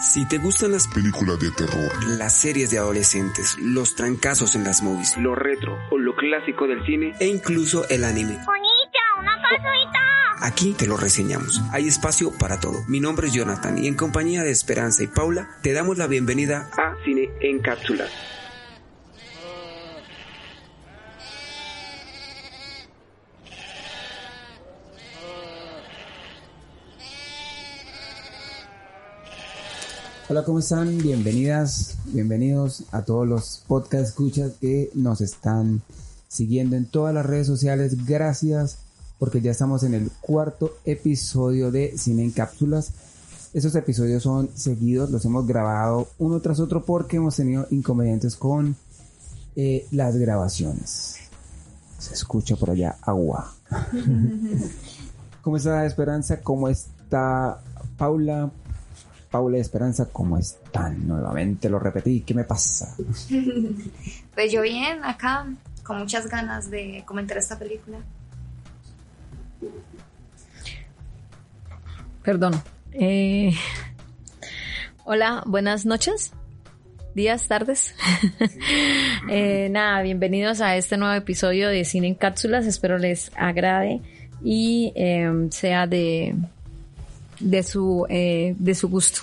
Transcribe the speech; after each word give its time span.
Si 0.00 0.26
te 0.26 0.38
gustan 0.38 0.72
las 0.72 0.88
películas 0.88 1.38
de 1.38 1.50
terror, 1.50 1.92
las 2.16 2.40
series 2.40 2.70
de 2.70 2.78
adolescentes, 2.78 3.58
los 3.58 3.94
trancazos 3.94 4.54
en 4.54 4.64
las 4.64 4.82
movies, 4.82 5.14
lo 5.18 5.34
retro 5.34 5.76
o 5.90 5.98
lo 5.98 6.16
clásico 6.16 6.66
del 6.66 6.82
cine 6.86 7.12
e 7.20 7.26
incluso 7.26 7.86
el 7.90 8.04
anime. 8.04 8.38
una 9.18 9.38
Aquí 10.40 10.72
te 10.72 10.86
lo 10.86 10.96
reseñamos. 10.96 11.60
Hay 11.70 11.86
espacio 11.86 12.32
para 12.32 12.58
todo. 12.60 12.82
Mi 12.88 12.98
nombre 12.98 13.26
es 13.26 13.34
Jonathan 13.34 13.76
y 13.76 13.88
en 13.88 13.94
compañía 13.94 14.42
de 14.42 14.50
Esperanza 14.50 15.02
y 15.02 15.06
Paula 15.06 15.50
te 15.62 15.74
damos 15.74 15.98
la 15.98 16.06
bienvenida 16.06 16.70
a 16.78 16.94
Cine 17.04 17.28
en 17.42 17.58
Cápsulas. 17.58 18.10
Hola, 30.30 30.44
¿cómo 30.44 30.60
están? 30.60 30.96
Bienvenidas, 30.98 31.98
bienvenidos 32.04 32.84
a 32.92 33.02
todos 33.02 33.26
los 33.26 33.64
podcast 33.66 34.10
escuchas 34.10 34.52
que 34.60 34.88
nos 34.94 35.20
están 35.20 35.82
siguiendo 36.28 36.76
en 36.76 36.86
todas 36.86 37.12
las 37.12 37.26
redes 37.26 37.48
sociales. 37.48 38.06
Gracias 38.06 38.78
porque 39.18 39.40
ya 39.40 39.50
estamos 39.50 39.82
en 39.82 39.92
el 39.92 40.08
cuarto 40.20 40.70
episodio 40.84 41.72
de 41.72 41.98
Cine 41.98 42.22
en 42.22 42.30
Cápsulas. 42.30 42.92
Esos 43.54 43.74
episodios 43.74 44.22
son 44.22 44.50
seguidos, 44.54 45.10
los 45.10 45.24
hemos 45.24 45.48
grabado 45.48 46.06
uno 46.18 46.38
tras 46.38 46.60
otro 46.60 46.84
porque 46.84 47.16
hemos 47.16 47.34
tenido 47.34 47.66
inconvenientes 47.72 48.36
con 48.36 48.76
eh, 49.56 49.88
las 49.90 50.16
grabaciones. 50.16 51.16
Se 51.98 52.14
escucha 52.14 52.54
por 52.54 52.70
allá 52.70 52.98
agua. 53.02 53.52
¿Cómo 55.42 55.56
está 55.56 55.84
Esperanza? 55.84 56.40
¿Cómo 56.40 56.68
está 56.68 57.60
Paula? 57.98 58.52
Paula 59.30 59.58
y 59.58 59.60
Esperanza, 59.60 60.08
¿cómo 60.12 60.36
están? 60.38 61.06
Nuevamente 61.06 61.68
lo 61.68 61.78
repetí, 61.78 62.22
¿qué 62.22 62.34
me 62.34 62.44
pasa? 62.44 62.96
pues 64.34 64.52
yo 64.52 64.62
bien, 64.62 65.04
acá, 65.04 65.46
con 65.84 65.98
muchas 65.98 66.28
ganas 66.28 66.68
de 66.70 67.04
comentar 67.06 67.38
esta 67.38 67.58
película. 67.58 67.98
Perdón. 72.24 72.60
Eh, 72.92 73.52
hola, 75.04 75.44
buenas 75.46 75.86
noches, 75.86 76.32
días, 77.14 77.46
tardes. 77.46 77.94
Eh, 79.28 79.68
nada, 79.70 80.02
bienvenidos 80.02 80.60
a 80.60 80.74
este 80.76 80.96
nuevo 80.96 81.14
episodio 81.14 81.68
de 81.68 81.84
Cine 81.84 82.08
en 82.08 82.14
Cápsulas. 82.14 82.66
Espero 82.66 82.98
les 82.98 83.30
agrade 83.36 84.00
y 84.42 84.92
eh, 84.96 85.30
sea 85.50 85.86
de 85.86 86.34
de 87.40 87.62
su, 87.62 88.06
eh, 88.08 88.54
de 88.58 88.74
su 88.74 88.88
gusto. 88.88 89.22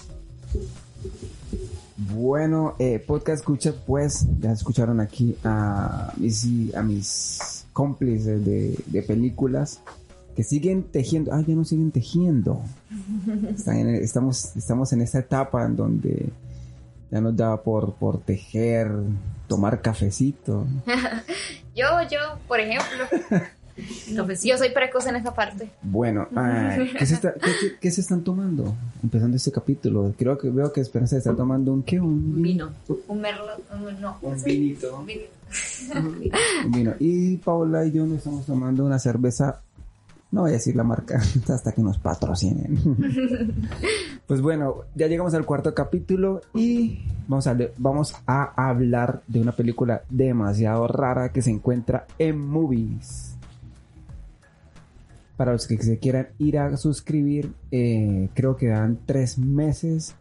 Bueno, 1.96 2.76
eh, 2.80 3.00
podcast 3.00 3.40
escucha, 3.40 3.74
pues 3.86 4.26
ya 4.40 4.52
escucharon 4.52 5.00
aquí 5.00 5.36
a 5.44 6.14
mis, 6.18 6.46
a 6.76 6.84
mis 6.84 7.66
cómplices 7.74 8.44
de, 8.46 9.04
películas 9.04 9.82
que 10.36 10.44
siguen 10.44 10.84
tejiendo. 10.84 11.34
Ah, 11.34 11.44
ya 11.46 11.56
no 11.56 11.66
siguen 11.66 11.92
tejiendo. 11.92 12.62
estamos, 14.02 14.56
estamos 14.56 14.94
en 14.94 15.02
esta 15.02 15.20
etapa 15.20 15.66
en 15.66 15.76
donde 15.76 16.30
ya 17.12 17.22
nos 17.22 17.36
da 17.36 17.62
por, 17.62 17.94
por 17.96 18.20
tejer, 18.20 18.92
tomar 19.48 19.82
cafecito. 19.82 20.68
yo, 21.76 21.86
yo, 22.10 22.20
por 22.48 22.60
ejemplo. 22.60 23.06
yo 24.44 24.58
soy 24.58 24.70
precoz 24.70 25.06
en 25.08 25.16
esa 25.16 25.34
parte. 25.34 25.70
Bueno, 25.82 26.28
¿qué, 27.80 27.92
se 27.92 28.02
están 28.02 28.24
tomando? 28.24 28.76
Empezando 29.04 29.38
este 29.38 29.52
capítulo. 29.52 30.14
Creo 30.18 30.38
que 30.38 30.50
veo 30.50 30.72
que 30.72 30.82
Esperanza 30.82 31.18
está 31.18 31.36
tomando 31.36 31.74
un 31.74 31.84
qué? 31.84 32.00
Un 32.00 32.42
vino. 32.42 32.70
Un 33.08 33.22
merlot. 33.22 33.70
No. 34.00 34.18
Un 34.22 34.44
vinito. 34.44 35.00
Un 35.00 35.06
vino. 35.06 35.24
Y 37.00 37.38
Paula 37.38 37.86
y 37.86 37.92
yo 37.92 38.06
nos 38.06 38.18
estamos 38.18 38.46
tomando 38.46 38.86
una 38.86 39.00
cerveza. 39.00 39.62
No 40.30 40.42
voy 40.42 40.50
a 40.50 40.54
decir 40.54 40.76
la 40.76 40.84
marca 40.84 41.22
hasta 41.48 41.72
que 41.72 41.82
nos 41.82 41.98
patrocinen. 42.00 42.78
pues 44.28 44.42
bueno, 44.42 44.84
ya 44.94 45.08
llegamos 45.08 45.34
al 45.34 45.46
cuarto 45.46 45.74
capítulo 45.74 46.42
y 46.54 47.00
vamos 47.30 47.48
a, 47.48 47.58
vamos 47.78 48.14
a 48.26 48.70
hablar 48.70 49.22
de 49.28 49.40
una 49.40 49.54
película 49.54 50.02
demasiado 50.10 50.86
rara 50.88 51.32
que 51.32 51.42
se 51.42 51.52
encuentra 51.52 52.06
en 52.20 52.40
Movies 52.40 53.37
para 55.38 55.54
los 55.54 55.68
que 55.68 55.78
se 55.78 56.00
quieran 56.00 56.30
ir 56.40 56.58
a 56.58 56.76
suscribir, 56.78 57.54
eh, 57.72 58.30
creo 58.34 58.58
que 58.58 58.68
dan 58.68 59.00
tres 59.06 59.38
meses 59.38 60.16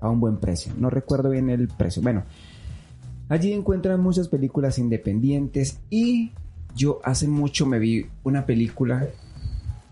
a 0.00 0.08
un 0.08 0.20
buen 0.20 0.38
precio. 0.38 0.72
No 0.78 0.90
recuerdo 0.90 1.30
bien 1.30 1.50
el 1.50 1.68
precio. 1.68 2.02
Bueno, 2.02 2.24
allí 3.28 3.52
encuentran 3.52 4.00
muchas 4.00 4.28
películas 4.28 4.78
independientes 4.78 5.80
y 5.90 6.32
yo 6.74 7.00
hace 7.04 7.28
mucho 7.28 7.66
me 7.66 7.78
vi 7.78 8.06
una 8.24 8.46
película 8.46 9.06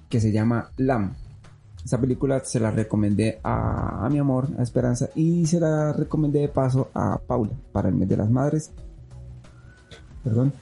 que 0.08 0.20
se 0.20 0.32
llama 0.32 0.70
Lam. 0.78 1.14
Esta 1.84 2.00
película 2.00 2.42
se 2.44 2.58
la 2.58 2.70
recomendé 2.70 3.40
a, 3.42 4.06
a, 4.06 4.08
mi 4.08 4.18
amor, 4.18 4.48
a 4.56 4.62
Esperanza, 4.62 5.10
y 5.16 5.46
se 5.46 5.58
la 5.58 5.92
recomendé 5.92 6.38
de 6.38 6.48
paso 6.48 6.90
a 6.94 7.18
Paula 7.18 7.50
para 7.72 7.88
el 7.88 7.94
mes 7.96 8.08
de 8.08 8.16
las 8.16 8.30
madres. 8.30 8.70
Perdón 10.22 10.52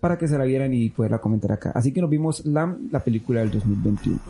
para 0.00 0.18
que 0.18 0.28
se 0.28 0.38
la 0.38 0.44
vieran 0.44 0.72
y 0.74 0.90
poderla 0.90 1.18
comentar 1.18 1.52
acá. 1.52 1.72
Así 1.74 1.92
que 1.92 2.00
nos 2.00 2.10
vimos 2.10 2.44
la, 2.44 2.76
la 2.90 3.00
película 3.00 3.40
del 3.40 3.50
2021. 3.50 4.20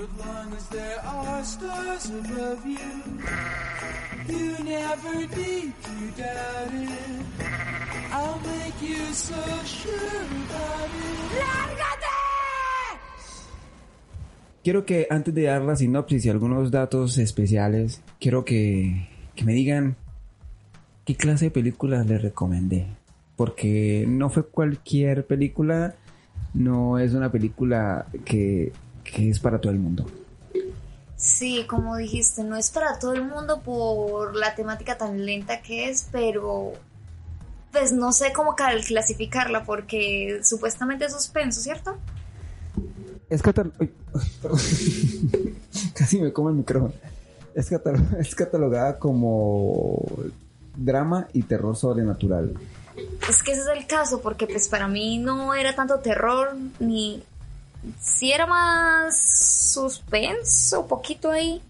Quiero 14.62 14.84
que 14.84 15.06
antes 15.10 15.32
de 15.32 15.42
dar 15.44 15.62
la 15.62 15.76
sinopsis 15.76 16.24
y 16.24 16.28
algunos 16.28 16.72
datos 16.72 17.18
especiales, 17.18 18.02
quiero 18.18 18.44
que, 18.44 19.08
que 19.36 19.44
me 19.44 19.52
digan 19.52 19.96
qué 21.04 21.14
clase 21.14 21.46
de 21.46 21.50
películas 21.52 22.04
les 22.06 22.20
recomendé 22.20 22.88
porque 23.36 24.06
no 24.08 24.30
fue 24.30 24.46
cualquier 24.46 25.26
película, 25.26 25.94
no 26.54 26.98
es 26.98 27.12
una 27.12 27.30
película 27.30 28.06
que, 28.24 28.72
es 29.04 29.38
para 29.38 29.60
todo 29.60 29.72
el 29.72 29.78
mundo. 29.78 30.06
Sí, 31.16 31.64
como 31.68 31.96
dijiste, 31.96 32.44
no 32.44 32.56
es 32.56 32.70
para 32.70 32.98
todo 32.98 33.12
el 33.12 33.24
mundo 33.24 33.60
por 33.62 34.36
la 34.36 34.54
temática 34.54 34.98
tan 34.98 35.24
lenta 35.24 35.62
que 35.62 35.90
es, 35.90 36.08
pero 36.10 36.72
pues 37.72 37.92
no 37.92 38.12
sé 38.12 38.32
cómo 38.34 38.54
clasificarla 38.54 39.64
porque 39.64 40.40
supuestamente 40.42 41.04
es 41.04 41.12
suspenso, 41.12 41.60
¿cierto? 41.60 41.96
Es 43.28 43.42
Casi 45.94 46.20
me 46.20 46.32
como 46.32 46.50
el 46.50 46.56
micrófono. 46.56 46.94
Es, 47.54 47.70
es 48.18 48.34
catalogada 48.34 48.98
como 48.98 50.02
drama 50.76 51.28
y 51.32 51.42
terror 51.42 51.76
sobrenatural. 51.76 52.54
Es 53.28 53.42
que 53.42 53.52
ese 53.52 53.62
es 53.62 53.68
el 53.68 53.86
caso, 53.86 54.20
porque 54.20 54.46
pues 54.46 54.68
para 54.68 54.88
mí 54.88 55.18
no 55.18 55.54
era 55.54 55.74
tanto 55.74 55.98
terror, 56.00 56.56
ni... 56.78 57.22
Si 58.00 58.32
era 58.32 58.46
más 58.46 59.16
suspenso, 59.72 60.86
poquito 60.86 61.30
ahí. 61.30 61.62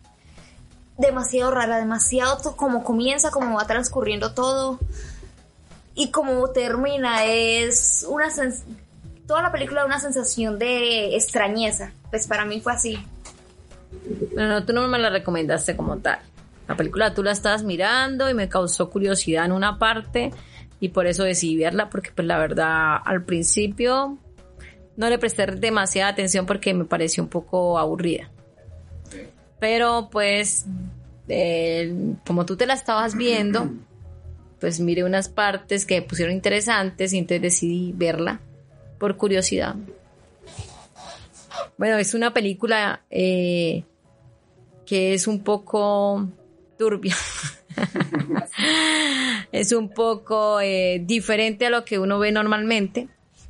Demasiado 0.97 1.51
rara, 1.51 1.79
demasiado 1.79 2.57
como 2.57 2.85
comienza, 2.85 3.31
como 3.31 3.57
va 3.57 3.67
transcurriendo 3.67 4.33
todo. 4.33 4.79
Y 5.95 6.11
como 6.11 6.49
termina, 6.51 7.25
es 7.25 8.07
una... 8.09 8.29
Toda 9.27 9.43
la 9.43 9.53
película 9.53 9.85
una 9.85 9.99
sensación 9.99 10.59
de 10.59 11.17
extrañeza. 11.17 11.93
Pues 12.11 12.27
para 12.27 12.45
mí 12.45 12.61
fue 12.61 12.73
así. 12.73 12.99
Pero 14.35 14.49
no, 14.49 14.65
tú 14.65 14.73
no 14.73 14.87
me 14.87 14.99
la 14.99 15.11
recomendaste 15.11 15.77
como 15.77 15.99
tal. 15.99 16.21
La 16.69 16.77
película 16.77 17.13
tú 17.13 17.23
la 17.23 17.33
estabas 17.33 17.63
mirando 17.63 18.31
y 18.31 18.35
me 18.35 18.49
causó 18.49 18.89
curiosidad 18.91 19.45
en 19.45 19.53
una 19.53 19.79
parte 19.79 20.33
y 20.81 20.91
por 20.91 21.07
eso 21.07 21.25
decidí 21.25 21.57
verla 21.57 21.91
porque 21.91 22.11
pues 22.15 22.27
la 22.27 22.39
verdad 22.39 22.97
al 23.05 23.25
principio 23.25 24.19
no 24.97 25.11
le 25.11 25.19
presté 25.19 25.47
demasiada 25.47 26.11
atención 26.11 26.47
porque 26.47 26.75
me 26.75 26.85
pareció 26.85 27.23
un 27.23 27.29
poco 27.29 27.79
aburrida. 27.79 28.31
Pero 29.59 30.09
pues 30.11 30.67
como 32.25 32.47
tú 32.47 32.57
te 32.57 32.67
la 32.67 32.75
estabas 32.75 33.17
viendo, 33.17 33.71
pues 34.61 34.81
miré 34.81 35.05
unas 35.05 35.29
partes 35.29 35.85
que 35.85 36.01
me 36.01 36.07
pusieron 36.07 36.35
interesantes 36.35 37.13
y 37.13 37.19
entonces 37.19 37.43
decidí 37.43 37.93
verla 37.95 38.41
por 38.99 39.17
curiosidad. 39.17 39.77
Bueno, 41.79 41.99
es 41.99 42.15
una 42.15 42.33
película 42.33 43.03
eh, 43.11 43.85
que 44.87 45.15
es 45.15 45.27
un 45.27 45.43
poco 45.43 46.29
turbia. 46.79 47.17
es 49.53 49.73
un 49.73 49.89
poco 49.91 50.61
eh, 50.61 51.03
diferente 51.05 51.67
a 51.67 51.71
lo 51.71 51.85
que 51.85 51.99
uno 51.99 52.19
ve 52.19 52.33
normalmente. 52.33 53.09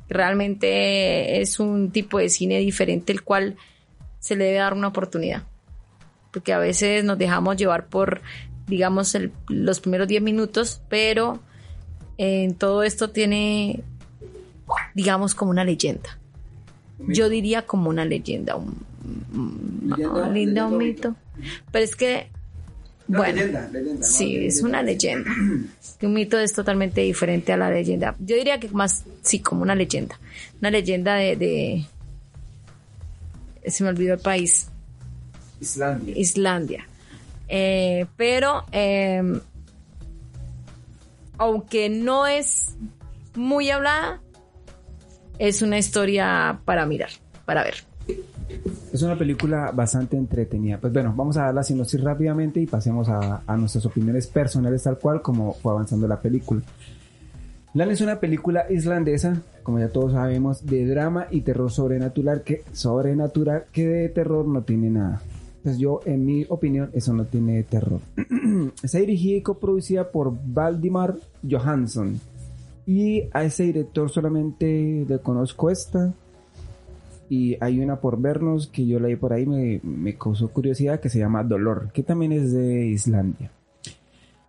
Realmente 0.09 1.41
es 1.41 1.59
un 1.59 1.91
tipo 1.91 2.17
de 2.19 2.29
cine 2.29 2.59
diferente 2.59 3.11
el 3.11 3.23
cual 3.23 3.55
se 4.19 4.35
le 4.35 4.45
debe 4.45 4.57
dar 4.59 4.73
una 4.73 4.87
oportunidad. 4.87 5.43
Porque 6.31 6.53
a 6.53 6.59
veces 6.59 7.03
nos 7.03 7.17
dejamos 7.17 7.57
llevar 7.57 7.87
por 7.87 8.21
digamos, 8.67 9.15
el- 9.15 9.31
los 9.47 9.79
primeros 9.79 10.09
10 10.09 10.21
minutos, 10.21 10.81
pero 10.89 11.39
en 12.17 12.53
todo 12.53 12.83
esto 12.83 13.11
tiene, 13.11 13.81
digamos, 14.93 15.35
como 15.35 15.51
una 15.51 15.63
leyenda. 15.63 16.17
Yo 17.07 17.29
diría 17.29 17.65
como 17.65 17.89
una 17.89 18.03
leyenda, 18.03 18.57
un, 18.57 18.75
Leyenda, 20.33 20.65
un 20.67 20.77
mito. 20.77 21.15
Pero 21.71 21.85
es 21.85 21.95
que, 21.95 22.29
No, 23.07 23.19
bueno, 23.19 23.35
leyenda, 23.35 23.69
leyenda, 23.71 23.99
¿no? 23.99 24.03
sí, 24.03 24.45
es 24.45 24.61
una 24.61 24.83
leyenda. 24.83 25.31
Un 26.01 26.13
mito 26.13 26.37
es 26.37 26.53
totalmente 26.53 27.01
diferente 27.01 27.53
a 27.53 27.57
la 27.57 27.71
leyenda. 27.71 28.15
Yo 28.19 28.35
diría 28.35 28.59
que 28.59 28.69
más, 28.69 29.03
sí, 29.21 29.39
como 29.39 29.61
una 29.61 29.75
leyenda. 29.75 30.19
Una 30.59 30.69
leyenda 30.69 31.15
de, 31.15 31.35
de 31.35 31.85
se 33.71 33.83
me 33.83 33.89
olvidó 33.89 34.13
el 34.13 34.19
país. 34.19 34.69
Islandia. 35.59 36.17
Islandia. 36.17 36.87
Eh, 37.47 38.05
pero, 38.15 38.65
eh, 38.71 39.39
aunque 41.37 41.89
no 41.89 42.27
es 42.27 42.75
muy 43.35 43.69
hablada, 43.69 44.21
es 45.39 45.61
una 45.61 45.77
historia 45.77 46.59
para 46.65 46.85
mirar, 46.85 47.11
para 47.45 47.63
ver. 47.63 47.83
Es 48.93 49.01
una 49.01 49.17
película 49.17 49.71
bastante 49.71 50.17
entretenida. 50.17 50.77
Pues 50.79 50.93
bueno, 50.93 51.13
vamos 51.15 51.37
a 51.37 51.43
dar 51.43 51.53
la 51.53 51.63
sinopsis 51.63 52.01
rápidamente 52.01 52.59
y 52.59 52.65
pasemos 52.65 53.09
a, 53.09 53.43
a 53.45 53.57
nuestras 53.57 53.85
opiniones 53.85 54.27
personales 54.27 54.83
tal 54.83 54.97
cual 54.97 55.21
como 55.21 55.53
fue 55.53 55.71
avanzando 55.71 56.07
la 56.07 56.19
película. 56.19 56.61
Lan 57.73 57.91
es 57.91 58.01
una 58.01 58.19
película 58.19 58.65
islandesa, 58.71 59.41
como 59.61 59.79
ya 59.79 59.89
todos 59.89 60.13
sabemos, 60.13 60.65
de 60.65 60.85
drama 60.87 61.27
y 61.29 61.41
terror 61.41 61.69
sobrenatural 61.69 62.41
que 62.41 62.63
sobrenatural 62.71 63.65
que 63.71 63.87
de 63.87 64.09
terror 64.09 64.47
no 64.47 64.63
tiene 64.63 64.89
nada. 64.89 65.21
Pues 65.61 65.77
yo, 65.77 65.99
en 66.05 66.25
mi 66.25 66.45
opinión, 66.49 66.89
eso 66.93 67.13
no 67.13 67.25
tiene 67.25 67.61
terror. 67.63 67.99
Está 68.83 68.99
dirigida 68.99 69.37
y 69.37 69.41
coproducida 69.41 70.09
por 70.09 70.33
Valdimar 70.45 71.17
Johansson. 71.47 72.19
Y 72.85 73.23
a 73.33 73.43
ese 73.43 73.63
director 73.63 74.09
solamente 74.09 75.05
le 75.07 75.19
conozco 75.19 75.69
esta. 75.69 76.13
Y 77.29 77.57
hay 77.59 77.79
una 77.79 77.99
por 77.99 78.19
vernos 78.19 78.67
que 78.67 78.85
yo 78.85 78.99
leí 78.99 79.15
por 79.15 79.33
ahí, 79.33 79.45
me, 79.45 79.79
me 79.83 80.15
causó 80.17 80.49
curiosidad, 80.49 80.99
que 80.99 81.09
se 81.09 81.19
llama 81.19 81.43
Dolor, 81.43 81.91
que 81.93 82.03
también 82.03 82.31
es 82.31 82.51
de 82.53 82.85
Islandia. 82.87 83.51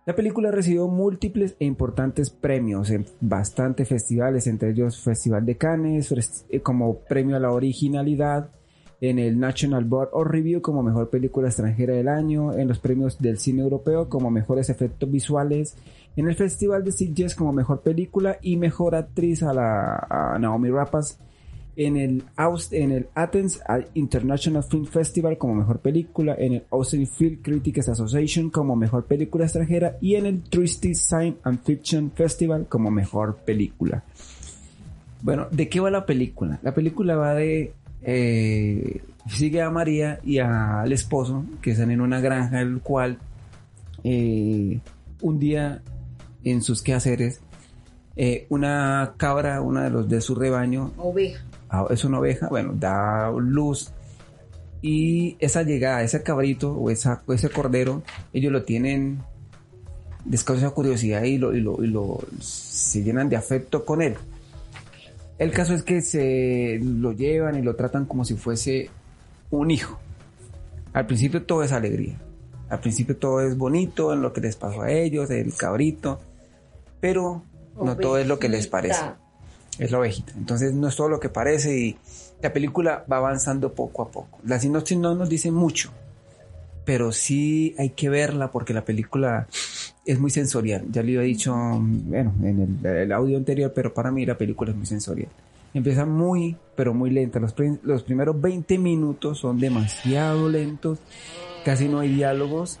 La 0.05 0.15
película 0.15 0.49
recibió 0.49 0.87
múltiples 0.87 1.55
e 1.59 1.65
importantes 1.65 2.31
premios 2.31 2.89
en 2.89 3.05
bastantes 3.21 3.87
festivales, 3.87 4.47
entre 4.47 4.71
ellos 4.71 4.99
Festival 5.01 5.45
de 5.45 5.55
Cannes, 5.55 6.45
eh, 6.49 6.61
como 6.61 6.95
premio 7.01 7.35
a 7.35 7.39
la 7.39 7.51
originalidad, 7.51 8.49
en 9.01 9.19
el 9.19 9.39
National 9.39 9.85
Board 9.85 10.09
of 10.11 10.27
Review 10.27 10.61
como 10.61 10.83
mejor 10.83 11.09
película 11.09 11.47
extranjera 11.47 11.93
del 11.93 12.07
año, 12.07 12.53
en 12.53 12.67
los 12.67 12.79
premios 12.79 13.19
del 13.19 13.37
cine 13.37 13.61
europeo 13.61 14.09
como 14.09 14.29
mejores 14.29 14.69
efectos 14.69 15.09
visuales, 15.09 15.75
en 16.15 16.27
el 16.27 16.35
Festival 16.35 16.83
de 16.83 16.91
Sitges 16.91 17.35
como 17.35 17.53
mejor 17.53 17.81
película 17.81 18.37
y 18.41 18.57
mejor 18.57 18.95
actriz 18.95 19.43
a, 19.43 19.53
la, 19.53 20.37
Naomi 20.39 20.69
Rapace, 20.69 21.15
en 21.79 21.95
el, 21.95 22.23
Aus- 22.35 22.73
en 22.73 22.91
el 22.91 23.07
Athens 23.15 23.61
International 23.93 24.63
Film 24.63 24.85
Festival 24.85 25.37
como 25.37 25.55
mejor 25.55 25.79
película, 25.79 26.35
en 26.37 26.53
el 26.55 26.63
Austin 26.71 27.07
Film 27.07 27.41
Critics 27.41 27.87
Association 27.87 28.49
como 28.49 28.75
mejor 28.75 29.05
película 29.05 29.45
extranjera 29.45 29.95
y 30.01 30.15
en 30.15 30.25
el 30.25 30.41
Twisted 30.41 30.93
Science 30.93 31.39
and 31.43 31.63
Fiction 31.63 32.11
Festival 32.11 32.67
como 32.67 32.91
mejor 32.91 33.37
película. 33.45 34.03
Bueno, 35.21 35.47
¿de 35.51 35.69
qué 35.69 35.79
va 35.79 35.89
la 35.89 36.05
película? 36.05 36.59
La 36.63 36.73
película 36.73 37.15
va 37.15 37.33
de... 37.33 37.71
eh, 38.01 39.01
sigue 39.29 39.61
a 39.61 39.69
María 39.69 40.19
y 40.23 40.39
al 40.39 40.91
esposo 40.91 41.45
que 41.61 41.71
están 41.71 41.91
en 41.91 42.01
una 42.01 42.19
granja, 42.19 42.59
el 42.59 42.81
cual 42.81 43.19
eh, 44.03 44.79
un 45.21 45.39
día 45.39 45.81
en 46.43 46.61
sus 46.61 46.81
quehaceres 46.81 47.41
eh, 48.21 48.45
una 48.49 49.13
cabra, 49.15 49.61
una 49.61 49.83
de 49.85 49.89
los 49.91 50.09
de 50.09 50.19
su 50.19 50.35
rebaño, 50.35 50.91
Oveja. 50.97 51.41
ah, 51.69 51.85
es 51.89 52.03
una 52.03 52.19
oveja, 52.19 52.49
bueno, 52.49 52.73
da 52.75 53.31
luz 53.31 53.91
y 54.81 55.37
esa 55.39 55.63
llegada, 55.63 56.03
ese 56.03 56.21
cabrito 56.21 56.73
o, 56.73 56.89
esa, 56.89 57.21
o 57.25 57.31
ese 57.33 57.49
cordero, 57.49 58.01
ellos 58.33 58.51
lo 58.51 58.63
tienen, 58.63 59.19
les 60.29 60.43
causa 60.43 60.69
curiosidad 60.71 61.23
y, 61.23 61.37
lo, 61.37 61.55
y, 61.55 61.61
lo, 61.61 61.81
y 61.83 61.87
lo- 61.87 62.19
se 62.41 63.03
llenan 63.03 63.29
de 63.29 63.37
afecto 63.37 63.85
con 63.85 64.01
él. 64.01 64.15
El 65.37 65.51
caso 65.51 65.73
es 65.73 65.83
que 65.83 66.01
se 66.01 66.79
lo 66.83 67.13
llevan 67.13 67.57
y 67.57 67.61
lo 67.61 67.77
tratan 67.77 68.05
como 68.05 68.25
si 68.25 68.35
fuese 68.35 68.89
un 69.49 69.71
hijo. 69.71 69.97
Al 70.91 71.05
principio 71.05 71.43
todo 71.43 71.63
es 71.63 71.71
alegría. 71.71 72.17
Al 72.69 72.81
principio 72.81 73.15
todo 73.15 73.39
es 73.41 73.57
bonito 73.57 74.11
en 74.11 74.21
lo 74.21 74.33
que 74.33 74.41
les 74.41 74.57
pasó 74.57 74.81
a 74.81 74.91
ellos, 74.91 75.29
el 75.29 75.53
cabrito. 75.55 76.19
Pero 76.99 77.43
no 77.83 77.97
todo 77.97 78.17
es 78.17 78.27
lo 78.27 78.39
que 78.39 78.49
les 78.49 78.67
parece. 78.67 79.01
Es 79.77 79.91
la 79.91 79.99
ovejita. 79.99 80.33
Entonces 80.35 80.73
no 80.73 80.87
es 80.87 80.95
todo 80.95 81.09
lo 81.09 81.19
que 81.19 81.29
parece 81.29 81.77
y 81.77 81.97
la 82.41 82.51
película 82.51 83.05
va 83.11 83.17
avanzando 83.17 83.73
poco 83.73 84.03
a 84.03 84.11
poco. 84.11 84.39
La 84.45 84.59
sinopsis 84.59 84.97
no 84.97 85.15
nos 85.15 85.29
dice 85.29 85.51
mucho, 85.51 85.91
pero 86.85 87.11
sí 87.11 87.75
hay 87.77 87.91
que 87.91 88.09
verla 88.09 88.51
porque 88.51 88.73
la 88.73 88.83
película 88.83 89.47
es 90.05 90.19
muy 90.19 90.31
sensorial. 90.31 90.85
Ya 90.91 91.03
le 91.03 91.15
he 91.15 91.21
dicho, 91.21 91.53
bueno, 91.55 92.33
en 92.41 92.79
el, 92.83 92.85
el 92.85 93.11
audio 93.11 93.37
anterior, 93.37 93.71
pero 93.73 93.93
para 93.93 94.11
mí 94.11 94.25
la 94.25 94.37
película 94.37 94.71
es 94.71 94.77
muy 94.77 94.85
sensorial. 94.85 95.29
Empieza 95.73 96.05
muy, 96.05 96.55
pero 96.75 96.93
muy 96.93 97.11
lenta. 97.11 97.39
Los, 97.39 97.53
los 97.83 98.03
primeros 98.03 98.39
20 98.41 98.77
minutos 98.79 99.39
son 99.39 99.59
demasiado 99.59 100.49
lentos. 100.49 100.99
Casi 101.63 101.87
no 101.87 101.99
hay 101.99 102.13
diálogos. 102.13 102.79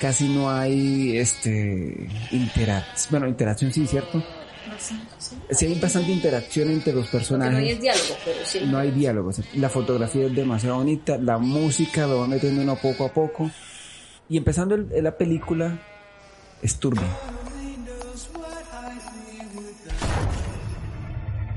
Casi 0.00 0.28
no 0.28 0.50
hay, 0.50 1.18
este, 1.18 2.08
interacción. 2.30 3.10
Bueno, 3.10 3.28
interacción 3.28 3.72
sí, 3.72 3.86
¿cierto? 3.86 4.22
Sí 5.50 5.66
hay 5.66 5.78
bastante 5.78 6.10
interacción 6.12 6.70
entre 6.70 6.92
los 6.92 7.06
personajes. 7.08 7.80
diálogo, 7.80 8.16
pero 8.24 8.38
sí. 8.44 8.60
No 8.66 8.78
hay 8.78 8.90
diálogos. 8.90 9.40
La 9.54 9.68
fotografía 9.68 10.26
es 10.26 10.34
demasiado 10.34 10.76
bonita. 10.76 11.16
La 11.18 11.38
música 11.38 12.06
lo 12.06 12.20
va 12.20 12.26
metiendo 12.26 12.62
uno 12.62 12.76
poco 12.76 13.04
a 13.06 13.12
poco. 13.12 13.50
Y 14.28 14.36
empezando 14.36 14.74
el- 14.76 14.88
la 15.02 15.16
película, 15.16 15.78
es 16.62 16.76
turbia. 16.76 17.02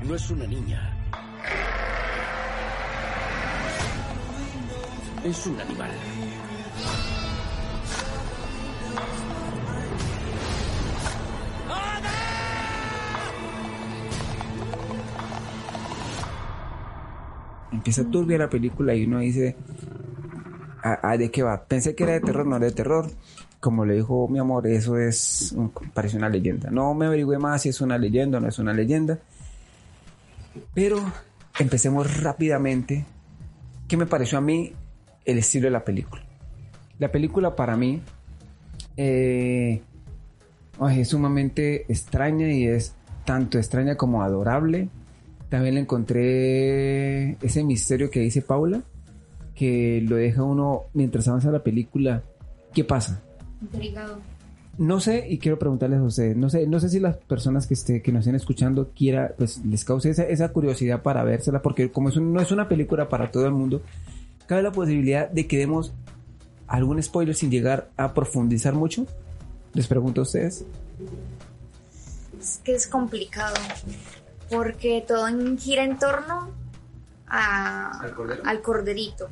No 0.02 0.14
es 0.14 0.30
una 0.30 0.46
niña. 0.46 0.90
Es 5.24 5.46
un 5.46 5.58
animal. 5.60 5.90
Empieza 17.74 18.04
turbia 18.04 18.38
la 18.38 18.48
película 18.48 18.94
y 18.94 19.04
uno 19.04 19.18
dice, 19.18 19.56
"Ah, 20.82 21.00
ah, 21.02 21.16
¿de 21.16 21.30
qué 21.30 21.42
va? 21.42 21.64
Pensé 21.64 21.94
que 21.94 22.04
era 22.04 22.12
de 22.12 22.20
terror, 22.20 22.46
no 22.46 22.56
era 22.56 22.66
de 22.66 22.72
terror. 22.72 23.10
Como 23.58 23.84
le 23.84 23.94
dijo 23.94 24.28
mi 24.28 24.38
amor, 24.38 24.66
eso 24.66 24.96
es, 24.96 25.56
parece 25.92 26.16
una 26.16 26.28
leyenda. 26.28 26.70
No 26.70 26.94
me 26.94 27.06
averigüé 27.06 27.38
más 27.38 27.62
si 27.62 27.70
es 27.70 27.80
una 27.80 27.98
leyenda 27.98 28.38
o 28.38 28.40
no 28.40 28.48
es 28.48 28.58
una 28.58 28.72
leyenda. 28.72 29.18
Pero 30.74 30.98
empecemos 31.58 32.22
rápidamente. 32.22 33.04
¿Qué 33.88 33.96
me 33.96 34.06
pareció 34.06 34.38
a 34.38 34.40
mí 34.40 34.72
el 35.24 35.38
estilo 35.38 35.64
de 35.66 35.70
la 35.72 35.84
película? 35.84 36.22
La 36.98 37.10
película 37.10 37.56
para 37.56 37.76
mí 37.76 38.02
eh, 38.96 39.82
es 40.92 41.08
sumamente 41.08 41.90
extraña 41.90 42.52
y 42.52 42.66
es 42.68 42.94
tanto 43.24 43.58
extraña 43.58 43.96
como 43.96 44.22
adorable. 44.22 44.88
También 45.48 45.74
le 45.76 45.80
encontré 45.82 47.32
ese 47.44 47.62
misterio 47.64 48.10
que 48.10 48.20
dice 48.20 48.42
Paula, 48.42 48.82
que 49.54 50.02
lo 50.06 50.16
deja 50.16 50.42
uno 50.42 50.84
mientras 50.94 51.28
avanza 51.28 51.50
la 51.50 51.62
película. 51.62 52.22
¿Qué 52.72 52.82
pasa? 52.84 53.22
Intrigado. 53.62 54.18
No 54.76 54.98
sé, 54.98 55.26
y 55.28 55.38
quiero 55.38 55.56
preguntarles 55.58 56.00
a 56.00 56.02
ustedes, 56.02 56.36
no 56.36 56.50
sé, 56.50 56.66
no 56.66 56.80
sé 56.80 56.88
si 56.88 56.98
las 56.98 57.16
personas 57.16 57.68
que, 57.68 57.74
esté, 57.74 58.02
que 58.02 58.10
nos 58.10 58.20
estén 58.22 58.34
escuchando 58.34 58.90
quiera, 58.96 59.32
pues 59.38 59.64
les 59.64 59.84
cause 59.84 60.10
esa, 60.10 60.24
esa 60.24 60.48
curiosidad 60.48 61.00
para 61.02 61.22
vérsela, 61.22 61.62
porque 61.62 61.92
como 61.92 62.08
es 62.08 62.16
un- 62.16 62.32
no 62.32 62.40
es 62.40 62.50
una 62.50 62.68
película 62.68 63.08
para 63.08 63.30
todo 63.30 63.46
el 63.46 63.52
mundo, 63.52 63.82
cabe 64.48 64.62
la 64.62 64.72
posibilidad 64.72 65.30
de 65.30 65.46
que 65.46 65.58
demos 65.58 65.92
algún 66.66 67.00
spoiler 67.00 67.36
sin 67.36 67.52
llegar 67.52 67.90
a 67.96 68.14
profundizar 68.14 68.74
mucho. 68.74 69.06
Les 69.74 69.86
pregunto 69.86 70.22
a 70.22 70.24
ustedes. 70.24 70.64
Es 72.40 72.60
que 72.64 72.74
es 72.74 72.88
complicado. 72.88 73.54
Porque 74.50 75.04
todo 75.06 75.26
gira 75.58 75.84
en 75.84 75.98
torno 75.98 76.50
a- 77.26 78.00
¿Al 78.00 78.14
cordero? 78.14 78.42
al 78.44 78.62
corderito. 78.62 79.28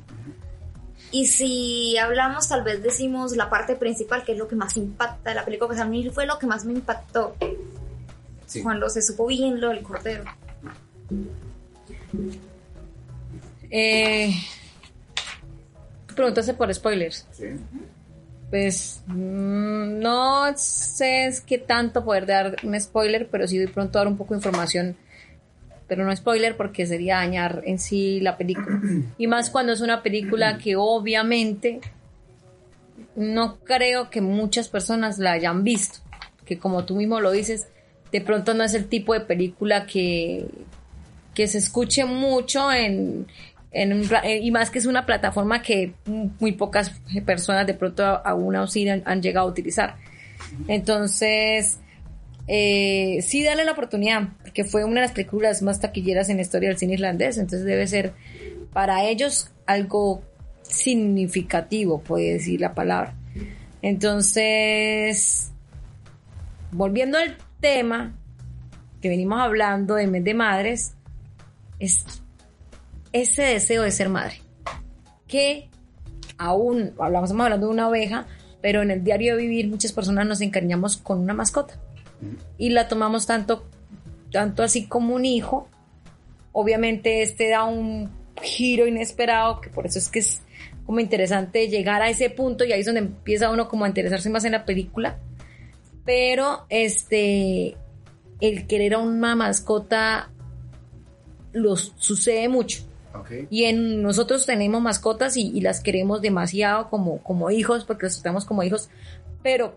Y 1.10 1.26
si 1.26 1.98
hablamos, 1.98 2.48
tal 2.48 2.62
vez 2.64 2.82
decimos 2.82 3.36
la 3.36 3.50
parte 3.50 3.76
principal, 3.76 4.24
que 4.24 4.32
es 4.32 4.38
lo 4.38 4.48
que 4.48 4.56
más 4.56 4.76
impacta 4.78 5.28
de 5.30 5.36
la 5.36 5.44
película, 5.44 5.68
pues 5.68 5.80
a 5.80 5.84
mí 5.84 6.08
fue 6.10 6.26
lo 6.26 6.38
que 6.38 6.46
más 6.46 6.64
me 6.64 6.72
impactó. 6.72 7.36
Cuando 8.62 8.88
se 8.88 9.02
supo 9.02 9.26
bien 9.26 9.60
lo 9.60 9.68
del 9.68 9.82
cordero. 9.82 10.24
Eh, 13.70 14.32
preguntaste 16.14 16.54
por 16.54 16.72
spoilers. 16.74 17.26
Pues 18.52 19.02
mm, 19.06 19.98
no 20.00 20.44
sé 20.58 21.24
es 21.24 21.40
qué 21.40 21.56
tanto 21.56 22.04
poder 22.04 22.26
dar 22.26 22.56
un 22.62 22.78
spoiler, 22.78 23.26
pero 23.30 23.48
sí 23.48 23.56
de 23.56 23.66
pronto 23.66 23.98
dar 23.98 24.06
un 24.06 24.18
poco 24.18 24.34
de 24.34 24.40
información, 24.40 24.94
pero 25.88 26.04
no 26.04 26.14
spoiler 26.14 26.54
porque 26.54 26.84
sería 26.84 27.16
dañar 27.16 27.62
en 27.64 27.78
sí 27.78 28.20
la 28.20 28.36
película. 28.36 28.78
Y 29.16 29.26
más 29.26 29.48
cuando 29.48 29.72
es 29.72 29.80
una 29.80 30.02
película 30.02 30.58
que 30.58 30.76
obviamente 30.76 31.80
no 33.16 33.58
creo 33.60 34.10
que 34.10 34.20
muchas 34.20 34.68
personas 34.68 35.16
la 35.16 35.32
hayan 35.32 35.64
visto, 35.64 36.00
que 36.44 36.58
como 36.58 36.84
tú 36.84 36.96
mismo 36.96 37.20
lo 37.20 37.30
dices, 37.30 37.68
de 38.12 38.20
pronto 38.20 38.52
no 38.52 38.64
es 38.64 38.74
el 38.74 38.86
tipo 38.86 39.14
de 39.14 39.20
película 39.20 39.86
que, 39.86 40.46
que 41.32 41.46
se 41.46 41.56
escuche 41.56 42.04
mucho 42.04 42.70
en, 42.70 43.28
eh, 43.72 44.38
y 44.42 44.50
más 44.50 44.70
que 44.70 44.78
es 44.78 44.86
una 44.86 45.06
plataforma 45.06 45.62
que 45.62 45.94
muy 46.38 46.52
pocas 46.52 46.90
personas 47.24 47.66
de 47.66 47.74
pronto 47.74 48.04
aún 48.04 48.54
así 48.56 48.88
han, 48.88 49.02
han 49.06 49.22
llegado 49.22 49.46
a 49.46 49.50
utilizar. 49.50 49.96
Entonces, 50.68 51.78
eh, 52.48 53.20
sí 53.22 53.42
darle 53.44 53.64
la 53.64 53.72
oportunidad, 53.72 54.28
porque 54.42 54.64
fue 54.64 54.84
una 54.84 54.96
de 54.96 55.06
las 55.06 55.12
películas 55.12 55.62
más 55.62 55.80
taquilleras 55.80 56.28
en 56.28 56.36
la 56.36 56.42
historia 56.42 56.68
del 56.68 56.78
cine 56.78 56.94
irlandés, 56.94 57.38
entonces 57.38 57.64
debe 57.64 57.86
ser 57.86 58.12
para 58.72 59.04
ellos 59.04 59.50
algo 59.66 60.22
significativo, 60.62 62.00
puede 62.00 62.34
decir 62.34 62.60
la 62.60 62.74
palabra. 62.74 63.14
Entonces, 63.80 65.52
volviendo 66.72 67.18
al 67.18 67.36
tema 67.60 68.14
que 69.00 69.08
venimos 69.08 69.40
hablando 69.40 69.94
de 69.94 70.06
mes 70.06 70.24
de 70.24 70.34
madres, 70.34 70.94
es 71.78 72.21
ese 73.12 73.42
deseo 73.42 73.82
de 73.82 73.90
ser 73.90 74.08
madre. 74.08 74.42
Que 75.26 75.68
aún, 76.38 76.92
hablamos, 76.98 77.30
estamos 77.30 77.44
hablando 77.44 77.66
de 77.66 77.72
una 77.72 77.88
oveja, 77.88 78.26
pero 78.60 78.82
en 78.82 78.90
el 78.90 79.04
diario 79.04 79.36
de 79.36 79.42
vivir 79.42 79.68
muchas 79.68 79.92
personas 79.92 80.26
nos 80.26 80.40
encariñamos 80.40 80.96
con 80.96 81.20
una 81.20 81.34
mascota 81.34 81.78
y 82.58 82.70
la 82.70 82.88
tomamos 82.88 83.26
tanto, 83.26 83.64
tanto 84.30 84.62
así 84.62 84.86
como 84.86 85.14
un 85.14 85.24
hijo. 85.24 85.68
Obviamente 86.52 87.22
este 87.22 87.48
da 87.48 87.64
un 87.64 88.10
giro 88.40 88.86
inesperado, 88.86 89.60
que 89.60 89.70
por 89.70 89.86
eso 89.86 89.98
es 89.98 90.08
que 90.08 90.20
es 90.20 90.42
como 90.86 91.00
interesante 91.00 91.68
llegar 91.68 92.02
a 92.02 92.10
ese 92.10 92.30
punto 92.30 92.64
y 92.64 92.72
ahí 92.72 92.80
es 92.80 92.86
donde 92.86 93.00
empieza 93.00 93.50
uno 93.50 93.68
como 93.68 93.84
a 93.84 93.88
interesarse 93.88 94.30
más 94.30 94.44
en 94.44 94.52
la 94.52 94.64
película. 94.64 95.18
Pero 96.04 96.66
este, 96.68 97.76
el 98.40 98.66
querer 98.66 98.94
a 98.94 98.98
una 98.98 99.36
mascota 99.36 100.30
los 101.52 101.92
sucede 101.98 102.48
mucho. 102.48 102.82
Y 103.50 103.64
en 103.64 104.02
nosotros 104.02 104.46
tenemos 104.46 104.80
mascotas 104.80 105.36
y, 105.36 105.50
y 105.56 105.60
las 105.60 105.80
queremos 105.80 106.22
demasiado 106.22 106.88
como, 106.90 107.22
como 107.22 107.50
hijos, 107.50 107.84
porque 107.84 108.06
los 108.06 108.14
tratamos 108.14 108.44
como 108.44 108.62
hijos, 108.62 108.88
pero 109.42 109.74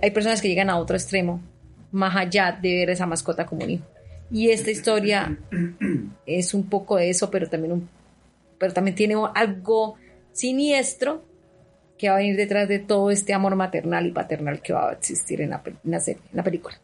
hay 0.00 0.10
personas 0.10 0.40
que 0.42 0.48
llegan 0.48 0.70
a 0.70 0.78
otro 0.78 0.96
extremo, 0.96 1.40
más 1.90 2.16
allá 2.16 2.58
de 2.60 2.76
ver 2.76 2.90
esa 2.90 3.06
mascota 3.06 3.46
como 3.46 3.64
un 3.64 3.70
hijo. 3.70 3.84
Y 4.30 4.50
esta 4.50 4.70
historia 4.70 5.38
es 6.26 6.54
un 6.54 6.68
poco 6.68 6.96
de 6.96 7.10
eso, 7.10 7.30
pero 7.30 7.48
también, 7.48 7.72
un, 7.72 7.88
pero 8.58 8.72
también 8.72 8.94
tiene 8.94 9.14
algo 9.34 9.96
siniestro 10.32 11.22
que 11.98 12.08
va 12.08 12.16
a 12.16 12.18
venir 12.18 12.36
detrás 12.36 12.68
de 12.68 12.78
todo 12.78 13.10
este 13.10 13.34
amor 13.34 13.54
maternal 13.54 14.06
y 14.06 14.10
paternal 14.10 14.60
que 14.60 14.72
va 14.72 14.90
a 14.90 14.92
existir 14.94 15.40
en 15.40 15.50
la, 15.50 15.62
en 15.64 15.90
la 15.90 16.00
serie, 16.00 16.22
en 16.30 16.36
la 16.36 16.42
película. 16.42 16.76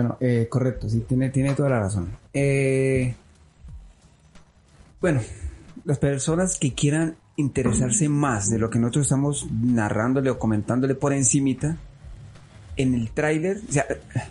Bueno, 0.00 0.16
eh, 0.20 0.46
correcto, 0.48 0.88
sí, 0.88 1.00
tiene, 1.08 1.30
tiene 1.30 1.54
toda 1.54 1.70
la 1.70 1.80
razón. 1.80 2.08
Eh, 2.32 3.16
bueno, 5.00 5.20
las 5.84 5.98
personas 5.98 6.56
que 6.56 6.72
quieran 6.72 7.16
interesarse 7.34 8.08
más 8.08 8.48
de 8.48 8.58
lo 8.60 8.70
que 8.70 8.78
nosotros 8.78 9.06
estamos 9.06 9.48
narrándole 9.50 10.30
o 10.30 10.38
comentándole 10.38 10.94
por 10.94 11.12
encimita, 11.12 11.76
en 12.76 12.94
el 12.94 13.10
tráiler, 13.10 13.60
o 13.68 13.72
sea, 13.72 13.86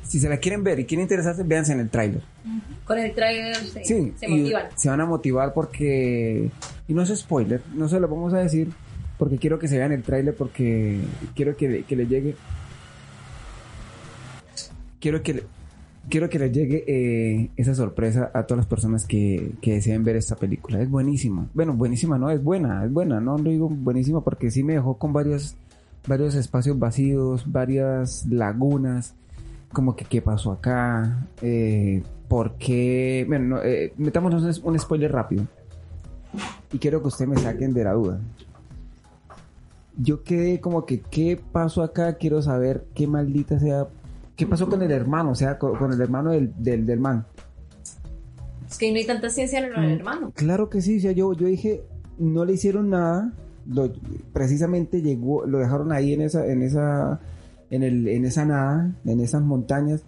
si 0.08 0.22
se 0.22 0.30
la 0.30 0.38
quieren 0.38 0.64
ver 0.64 0.80
y 0.80 0.86
quieren 0.86 1.02
interesarse, 1.04 1.44
véanse 1.44 1.74
en 1.74 1.82
el 1.82 1.90
tráiler. 1.90 2.22
Con 2.86 2.98
el 2.98 3.14
trailer 3.14 3.58
se, 3.58 3.84
Sí, 3.84 4.14
se 4.18 4.28
motivan. 4.30 4.68
se 4.74 4.90
van 4.90 5.02
a 5.02 5.06
motivar 5.06 5.54
porque, 5.54 6.50
y 6.88 6.94
no 6.94 7.02
es 7.02 7.10
spoiler, 7.14 7.62
no 7.76 7.90
se 7.90 8.00
lo 8.00 8.08
vamos 8.08 8.34
a 8.34 8.38
decir 8.38 8.70
porque 9.18 9.38
quiero 9.38 9.60
que 9.60 9.68
se 9.68 9.78
vean 9.78 9.92
el 9.92 10.02
tráiler 10.02 10.34
porque 10.34 11.02
quiero 11.36 11.58
que, 11.58 11.68
le- 11.68 11.84
que 11.84 11.96
le 11.98 12.08
llegue, 12.08 12.36
quiero 15.00 15.22
que 15.24 15.44
quiero 16.10 16.30
que 16.30 16.40
les 16.40 16.52
llegue 16.52 16.84
eh, 16.88 17.50
esa 17.56 17.76
sorpresa 17.76 18.32
a 18.34 18.44
todas 18.44 18.60
las 18.60 18.68
personas 18.68 19.06
que, 19.06 19.52
que 19.62 19.74
deseen 19.74 20.04
ver 20.04 20.16
esta 20.16 20.36
película. 20.36 20.82
Es 20.82 20.90
buenísima. 20.90 21.48
Bueno, 21.54 21.74
buenísima 21.74 22.18
no, 22.18 22.30
es 22.30 22.44
buena, 22.44 22.86
es 22.86 22.92
buena. 22.92 23.20
No 23.20 23.38
lo 23.38 23.50
digo 23.50 23.70
buenísima 23.70 24.22
porque 24.22 24.52
sí 24.52 24.64
me 24.64 24.74
dejó 24.74 24.98
con 24.98 25.14
varios, 25.14 25.56
varios 26.08 26.36
espacios 26.36 26.78
vacíos, 26.80 27.52
varias 27.52 28.26
lagunas. 28.28 29.16
Como 29.74 29.96
que 29.96 30.06
qué 30.06 30.22
pasó 30.22 30.54
acá, 30.54 31.28
eh, 31.42 32.02
por 32.30 32.54
qué... 32.54 33.26
Bueno, 33.28 33.58
no, 33.58 33.64
eh, 33.64 33.94
metámonos 33.98 34.62
un, 34.64 34.74
un 34.74 34.80
spoiler 34.80 35.12
rápido. 35.12 35.46
Y 36.72 36.78
quiero 36.78 37.02
que 37.02 37.10
ustedes 37.10 37.30
me 37.30 37.38
saquen 37.38 37.74
de 37.74 37.84
la 37.84 37.94
duda. 37.94 38.20
Yo 39.98 40.24
quedé 40.24 40.62
como 40.62 40.86
que, 40.86 41.02
¿qué 41.02 41.40
pasó 41.52 41.84
acá? 41.84 42.14
Quiero 42.14 42.42
saber 42.42 42.86
qué 42.94 43.08
maldita 43.08 43.60
sea 43.60 43.88
¿Qué 44.38 44.46
pasó 44.48 44.70
con 44.70 44.82
el 44.82 44.92
hermano? 44.92 45.32
O 45.32 45.36
sea, 45.36 45.58
con, 45.58 45.76
con 45.78 45.92
el 45.92 46.00
hermano 46.00 46.32
del, 46.32 46.54
del, 46.58 46.86
del 46.86 47.00
man. 47.00 47.26
Es 48.70 48.78
que 48.78 48.90
no 48.92 48.98
hay 48.98 49.06
tanta 49.06 49.30
ciencia 49.30 49.60
en 49.60 49.66
el 49.74 49.92
hermano. 50.00 50.32
Claro 50.36 50.70
que 50.70 50.82
sí, 50.82 50.98
o 50.98 51.02
sea, 51.02 51.12
yo, 51.12 51.34
yo 51.34 51.48
dije, 51.48 51.84
no 52.20 52.46
le 52.46 52.54
hicieron 52.54 52.90
nada. 52.90 53.34
Lo, 53.66 53.92
precisamente 54.34 55.02
llegó, 55.02 55.46
lo 55.46 55.58
dejaron 55.58 55.92
ahí 55.92 56.14
en 56.14 56.22
esa, 56.22 56.46
en 56.46 56.62
esa, 56.62 57.20
en 57.70 57.84
el, 57.84 58.08
en 58.08 58.24
esa 58.26 58.46
nada, 58.46 58.92
en 59.06 59.20
esas 59.20 59.42
montañas. 59.42 60.04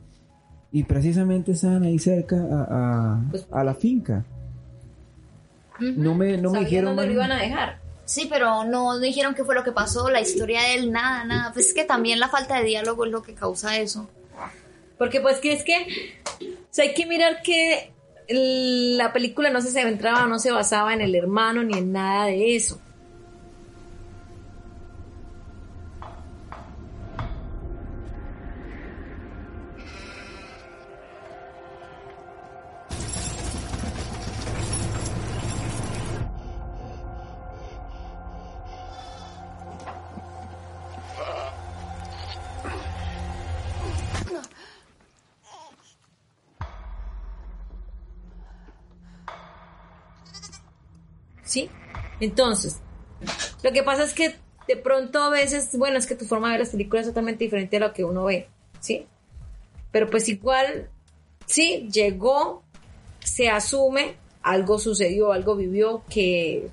Y 0.71 0.83
precisamente 0.83 1.53
estaban 1.53 1.83
ahí 1.83 1.97
cerca 1.97 2.35
a, 2.37 2.67
a, 3.17 3.21
Pues- 3.31 3.47
a 3.51 3.63
la 3.63 3.73
finca. 3.73 4.23
No 5.79 6.13
me, 6.13 6.37
no 6.37 6.51
me 6.51 6.59
dijeron. 6.59 6.95
dónde 6.95 7.07
lo 7.07 7.13
iban 7.13 7.31
a 7.31 7.37
dejar. 7.41 7.79
Sí, 8.05 8.27
pero 8.29 8.65
no, 8.65 8.93
no 8.93 8.99
dijeron 8.99 9.33
qué 9.33 9.43
fue 9.45 9.55
lo 9.55 9.63
que 9.63 9.71
pasó, 9.71 10.09
la 10.09 10.19
historia 10.19 10.61
de 10.61 10.75
él, 10.75 10.91
nada, 10.91 11.23
nada. 11.25 11.53
Pues 11.53 11.67
es 11.67 11.73
que 11.73 11.85
también 11.85 12.19
la 12.19 12.27
falta 12.27 12.57
de 12.59 12.65
diálogo 12.65 13.05
es 13.05 13.11
lo 13.11 13.21
que 13.21 13.33
causa 13.33 13.77
eso. 13.77 14.09
Porque 14.99 15.21
pues 15.21 15.39
que 15.39 15.53
es 15.53 15.63
que 15.63 15.87
o 16.43 16.67
sea, 16.69 16.85
hay 16.85 16.93
que 16.93 17.07
mirar 17.07 17.41
que 17.41 17.91
la 18.27 19.11
película 19.11 19.49
no 19.49 19.59
se 19.61 19.71
centraba, 19.71 20.27
no 20.27 20.37
se 20.37 20.51
basaba 20.51 20.93
en 20.93 21.01
el 21.01 21.15
hermano 21.15 21.63
ni 21.63 21.79
en 21.79 21.91
nada 21.91 22.25
de 22.25 22.55
eso. 22.55 22.79
Entonces, 52.19 52.79
lo 53.63 53.71
que 53.71 53.83
pasa 53.83 54.03
es 54.03 54.13
que 54.13 54.35
de 54.67 54.77
pronto 54.77 55.21
a 55.21 55.29
veces, 55.29 55.69
bueno, 55.77 55.97
es 55.97 56.05
que 56.05 56.15
tu 56.15 56.25
forma 56.25 56.47
de 56.47 56.53
ver 56.53 56.59
las 56.61 56.69
películas 56.69 57.05
es 57.05 57.11
totalmente 57.11 57.43
diferente 57.43 57.77
a 57.77 57.79
lo 57.79 57.93
que 57.93 58.03
uno 58.03 58.25
ve, 58.25 58.47
¿sí? 58.79 59.07
Pero 59.91 60.09
pues 60.09 60.29
igual, 60.29 60.89
sí, 61.45 61.89
llegó, 61.91 62.63
se 63.19 63.49
asume, 63.49 64.15
algo 64.43 64.77
sucedió, 64.79 65.31
algo 65.31 65.55
vivió, 65.55 66.03
que 66.09 66.69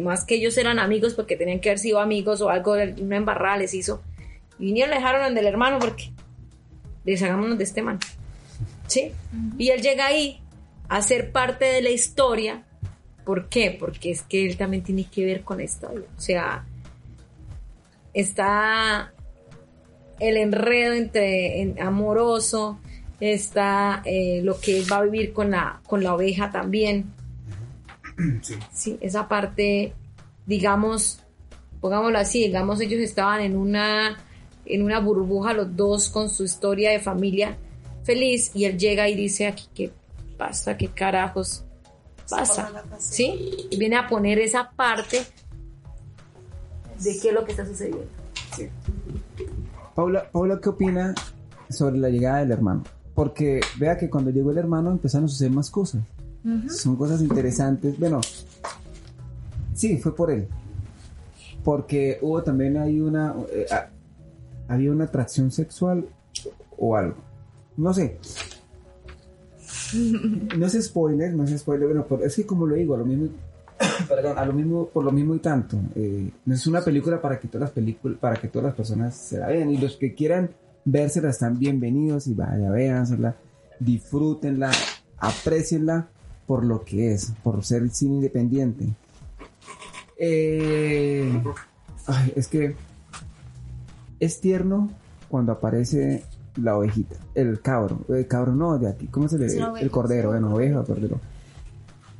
más 0.00 0.24
que 0.24 0.34
ellos 0.34 0.58
eran 0.58 0.78
amigos 0.78 1.14
porque 1.14 1.36
tenían 1.36 1.60
que 1.60 1.70
haber 1.70 1.78
sido 1.78 2.00
amigos 2.00 2.40
o 2.40 2.48
algo, 2.48 2.72
una 2.72 3.16
embarrada 3.16 3.58
les 3.58 3.74
hizo. 3.74 4.02
Y 4.58 4.66
vinieron, 4.66 4.90
le 4.90 4.96
dejaron 4.96 5.34
del 5.34 5.46
hermano 5.46 5.78
porque 5.78 6.10
deshagámonos 7.04 7.58
de 7.58 7.64
este 7.64 7.82
man. 7.82 8.00
¿Sí? 8.86 9.12
Y 9.58 9.70
él 9.70 9.82
llega 9.82 10.06
ahí 10.06 10.40
a 10.88 11.02
ser 11.02 11.32
parte 11.32 11.64
de 11.64 11.82
la 11.82 11.90
historia. 11.90 12.64
¿Por 13.26 13.48
qué? 13.48 13.76
Porque 13.78 14.12
es 14.12 14.22
que 14.22 14.46
él 14.46 14.56
también 14.56 14.84
tiene 14.84 15.04
que 15.04 15.24
ver 15.26 15.42
con 15.42 15.60
historia. 15.60 16.06
O 16.16 16.20
sea, 16.20 16.64
está 18.14 19.12
el 20.20 20.36
enredo 20.36 20.94
entre 20.94 21.60
en- 21.60 21.82
amoroso, 21.82 22.78
está 23.20 24.00
eh, 24.04 24.40
lo 24.44 24.58
que 24.60 24.78
él 24.78 24.84
va 24.90 24.98
a 24.98 25.02
vivir 25.02 25.32
con 25.32 25.50
la, 25.50 25.80
con 25.86 26.02
la 26.04 26.14
oveja 26.14 26.50
también. 26.52 27.12
Sí. 28.72 28.96
esa 29.02 29.28
parte, 29.28 29.92
digamos, 30.46 31.20
pongámoslo 31.82 32.18
así, 32.18 32.44
digamos, 32.46 32.80
ellos 32.80 33.00
estaban 33.00 33.42
en 33.42 33.56
una, 33.58 34.16
en 34.64 34.82
una 34.82 35.00
burbuja 35.00 35.52
los 35.52 35.76
dos 35.76 36.08
con 36.08 36.30
su 36.30 36.44
historia 36.44 36.92
de 36.92 36.98
familia 37.00 37.58
feliz 38.04 38.52
y 38.54 38.64
él 38.64 38.78
llega 38.78 39.06
y 39.10 39.14
dice 39.16 39.46
aquí 39.48 39.64
qué 39.74 39.90
pasa, 40.38 40.78
qué 40.78 40.88
carajos 40.88 41.65
pasa, 42.28 42.84
¿sí? 42.98 43.68
Y 43.70 43.76
viene 43.78 43.96
a 43.96 44.08
poner 44.08 44.38
esa 44.38 44.70
parte 44.70 45.24
de 47.02 47.18
qué 47.18 47.28
es 47.28 47.34
lo 47.34 47.44
que 47.44 47.52
está 47.52 47.66
sucediendo. 47.66 48.06
Paula, 49.94 50.30
Paula, 50.30 50.60
¿qué 50.60 50.68
opina 50.68 51.14
sobre 51.68 51.98
la 51.98 52.08
llegada 52.08 52.38
del 52.38 52.52
hermano? 52.52 52.84
Porque 53.14 53.60
vea 53.78 53.96
que 53.96 54.10
cuando 54.10 54.30
llegó 54.30 54.50
el 54.50 54.58
hermano 54.58 54.90
empezaron 54.90 55.24
a 55.24 55.28
suceder 55.28 55.52
más 55.52 55.70
cosas. 55.70 56.02
Son 56.68 56.94
cosas 56.96 57.22
interesantes. 57.22 57.98
Bueno, 57.98 58.20
sí, 59.74 59.98
fue 59.98 60.14
por 60.14 60.30
él. 60.30 60.46
Porque 61.64 62.18
hubo 62.22 62.42
también 62.42 62.76
hay 62.76 63.00
una... 63.00 63.34
eh, 63.50 63.66
ah, 63.72 63.88
había 64.68 64.92
una 64.92 65.04
atracción 65.04 65.50
sexual 65.50 66.08
o 66.78 66.96
algo. 66.96 67.16
No 67.76 67.92
sé. 67.92 68.18
No 70.56 70.66
es 70.66 70.84
spoiler, 70.84 71.34
no 71.34 71.44
es 71.44 71.58
spoiler, 71.58 71.86
bueno, 71.88 72.06
pero 72.08 72.24
es 72.24 72.34
que 72.36 72.46
como 72.46 72.66
lo 72.66 72.74
digo, 72.74 72.94
a 72.94 72.98
lo 72.98 73.04
mismo, 73.04 73.28
perdón, 74.08 74.38
a 74.38 74.44
lo 74.44 74.52
mismo, 74.52 74.86
por 74.88 75.04
lo 75.04 75.12
mismo 75.12 75.34
y 75.34 75.38
tanto. 75.38 75.78
eh, 75.94 76.30
es 76.50 76.66
una 76.66 76.82
película 76.82 77.20
para 77.20 77.38
que 77.38 77.48
todas 77.48 77.68
las 77.68 77.70
películas, 77.70 78.18
para 78.18 78.36
que 78.36 78.48
todas 78.48 78.66
las 78.66 78.74
personas 78.74 79.16
se 79.16 79.38
la 79.38 79.48
vean 79.48 79.70
y 79.70 79.78
los 79.78 79.96
que 79.96 80.14
quieran 80.14 80.50
vérsela 80.84 81.30
están 81.30 81.58
bienvenidos 81.58 82.26
y 82.28 82.34
vaya, 82.34 82.70
véansela, 82.70 83.36
disfrútenla, 83.80 84.70
aprecienla 85.18 86.08
por 86.46 86.64
lo 86.64 86.84
que 86.84 87.12
es, 87.12 87.32
por 87.42 87.64
ser 87.64 87.88
cine 87.90 88.16
independiente. 88.16 88.86
Eh, 90.18 91.42
es 92.36 92.46
que 92.48 92.74
es 94.20 94.40
tierno 94.40 94.90
cuando 95.28 95.52
aparece 95.52 96.22
la 96.56 96.76
ovejita, 96.76 97.16
el 97.34 97.60
cabro, 97.60 98.00
el 98.08 98.26
cabro 98.26 98.54
no 98.54 98.78
de 98.78 98.88
aquí, 98.88 99.06
¿cómo 99.08 99.28
se 99.28 99.38
le 99.38 99.44
dice? 99.44 99.60
El 99.80 99.90
cordero, 99.90 100.30
bueno, 100.30 100.54
oveja, 100.54 100.82
cordero. 100.84 101.20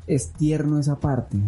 Es 0.06 0.32
tierno 0.32 0.78
esa 0.78 0.96
parte, 0.96 1.38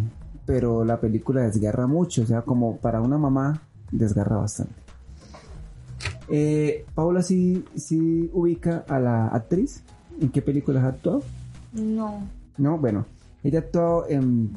pero 0.45 0.83
la 0.83 0.99
película 0.99 1.43
desgarra 1.43 1.87
mucho, 1.87 2.23
o 2.23 2.25
sea, 2.25 2.41
como 2.41 2.77
para 2.77 3.01
una 3.01 3.17
mamá 3.17 3.61
desgarra 3.91 4.37
bastante. 4.37 4.73
Eh, 6.27 6.85
Paula 6.93 7.23
sí, 7.23 7.65
sí 7.75 8.29
ubica 8.33 8.85
a 8.87 8.99
la 8.99 9.27
actriz, 9.27 9.83
¿en 10.19 10.29
qué 10.29 10.41
películas 10.41 10.83
ha 10.83 10.89
actuado? 10.89 11.23
No. 11.73 12.27
No, 12.57 12.77
bueno, 12.77 13.05
ella 13.43 13.59
actuó 13.59 14.05
en 14.07 14.51